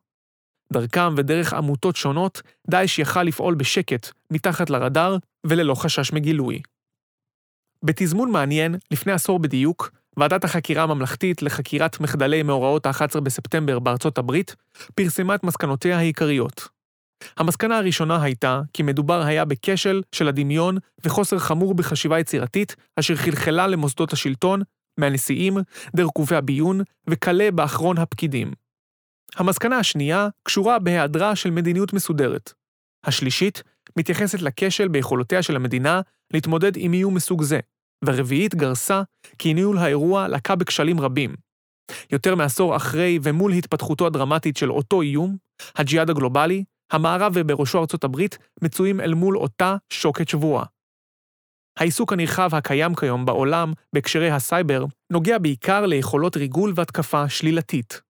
[0.72, 6.60] דרכם ודרך עמותות שונות, דאעש יכל לפעול בשקט, מתחת לרדאר וללא חשש מגילוי.
[7.82, 14.56] בתזמון מעניין, לפני עשור בדיוק, ועדת החקירה הממלכתית לחקירת מחדלי מאורעות ה-11 בספטמבר בארצות הברית
[14.94, 16.75] פרסמה את מסקנותיה העיקריות.
[17.36, 23.66] המסקנה הראשונה הייתה כי מדובר היה בכשל של הדמיון וחוסר חמור בחשיבה יצירתית, אשר חלחלה
[23.66, 24.62] למוסדות השלטון,
[24.98, 25.58] מהנשיאים,
[25.96, 28.52] דרך גופי הביון, וכלה באחרון הפקידים.
[29.36, 32.52] המסקנה השנייה קשורה בהיעדרה של מדיניות מסודרת.
[33.04, 33.62] השלישית
[33.98, 36.00] מתייחסת לכשל ביכולותיה של המדינה
[36.34, 37.60] להתמודד עם איום מסוג זה,
[38.04, 39.02] והרביעית גרסה
[39.38, 41.34] כי ניהול האירוע לקה בכשלים רבים.
[42.12, 45.36] יותר מעשור אחרי ומול התפתחותו הדרמטית של אותו איום,
[45.76, 50.64] הג'יהאד הגלובלי, המערב ובראשו ארצות הברית מצויים אל מול אותה שוקת שבורה.
[51.78, 58.00] העיסוק הנרחב הקיים כיום בעולם בהקשרי הסייבר נוגע בעיקר ליכולות ריגול והתקפה שלילתית.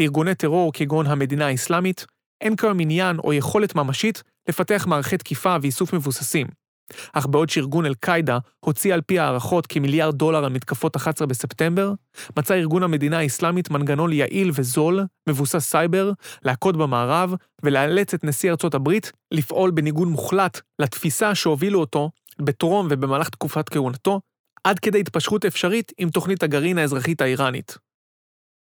[0.00, 2.06] לארגוני טרור כגון המדינה האסלאמית,
[2.40, 6.46] אין כיום עניין או יכולת ממשית לפתח מערכי תקיפה ואיסוף מבוססים,
[7.12, 11.92] אך בעוד שארגון אל-קאעידה הוציא על פי הערכות כמיליארד דולר על מתקפות 11 בספטמבר,
[12.36, 16.12] מצא ארגון המדינה האסלאמית מנגנון יעיל וזול, מבוסס סייבר,
[16.42, 23.28] להכות במערב ולאלץ את נשיא ארצות הברית לפעול בניגוד מוחלט לתפיסה שהובילו אותו בטרום ובמהלך
[23.28, 24.20] תקופת כהונתו,
[24.64, 27.78] עד כדי התפשרות אפשרית עם תוכנית הגרעין האזרחית האיראנית.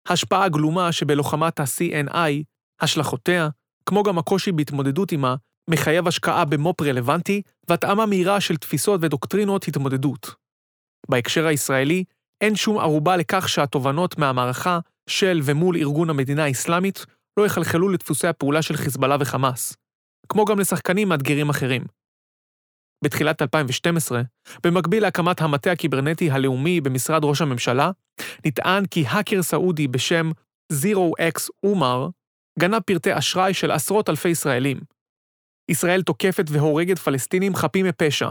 [0.08, 2.44] השפעה גלומה שבלוחמת ה-CNI,
[2.80, 3.48] השלכותיה,
[3.86, 5.34] כמו גם הקושי בהתמודדות עימה,
[5.70, 10.34] מחייב השקעה במו"פ רלוונטי והתאמה מהירה של תפיסות ודוקטרינות התמודדות.
[11.08, 12.04] בהקשר הישראלי,
[12.40, 17.06] אין שום ערובה לכך שהתובנות מהמערכה של ומול ארגון המדינה האסלאמית
[17.36, 19.76] לא יחלחלו לדפוסי הפעולה של חיזבאללה וחמאס,
[20.28, 21.82] כמו גם לשחקנים מאתגרים אחרים.
[23.04, 24.22] בתחילת 2012,
[24.64, 27.90] במקביל להקמת המטה הקיברנטי הלאומי במשרד ראש הממשלה,
[28.46, 30.30] נטען כי האקר סעודי בשם
[30.72, 32.08] Zero X אומר
[32.58, 34.80] גנב פרטי אשראי של עשרות אלפי ישראלים,
[35.70, 38.30] ישראל תוקפת והורגת פלסטינים חפים מפשע.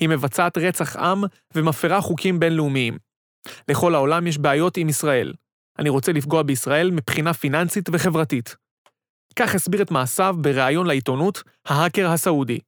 [0.00, 1.24] היא מבצעת רצח עם
[1.54, 2.98] ומפרה חוקים בינלאומיים.
[3.68, 5.32] לכל העולם יש בעיות עם ישראל.
[5.78, 8.56] אני רוצה לפגוע בישראל מבחינה פיננסית וחברתית.
[9.36, 12.58] כך הסביר את מעשיו בריאיון לעיתונות, ההאקר הסעודי.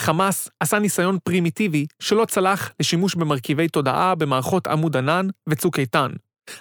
[0.00, 6.10] חמאס עשה ניסיון פרימיטיבי שלא צלח לשימוש במרכיבי תודעה במערכות עמוד ענן וצוק איתן,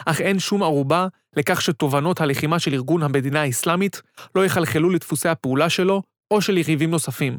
[0.06, 4.02] אך אין שום ערובה לכך שתובנות הלחימה של ארגון המדינה האסלאמית
[4.36, 6.02] לא יחלחלו לדפוסי הפעולה שלו
[6.32, 7.38] או של יריבים נוספים.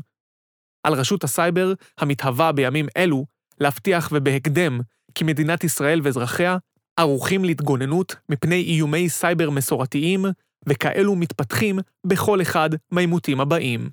[0.86, 3.24] על רשות הסייבר, המתהווה בימים אלו,
[3.60, 4.80] להבטיח ובהקדם
[5.14, 6.56] כי מדינת ישראל ואזרחיה
[6.96, 10.24] ערוכים להתגוננות מפני איומי סייבר מסורתיים,
[10.68, 13.90] וכאלו מתפתחים בכל אחד מהעימותים הבאים.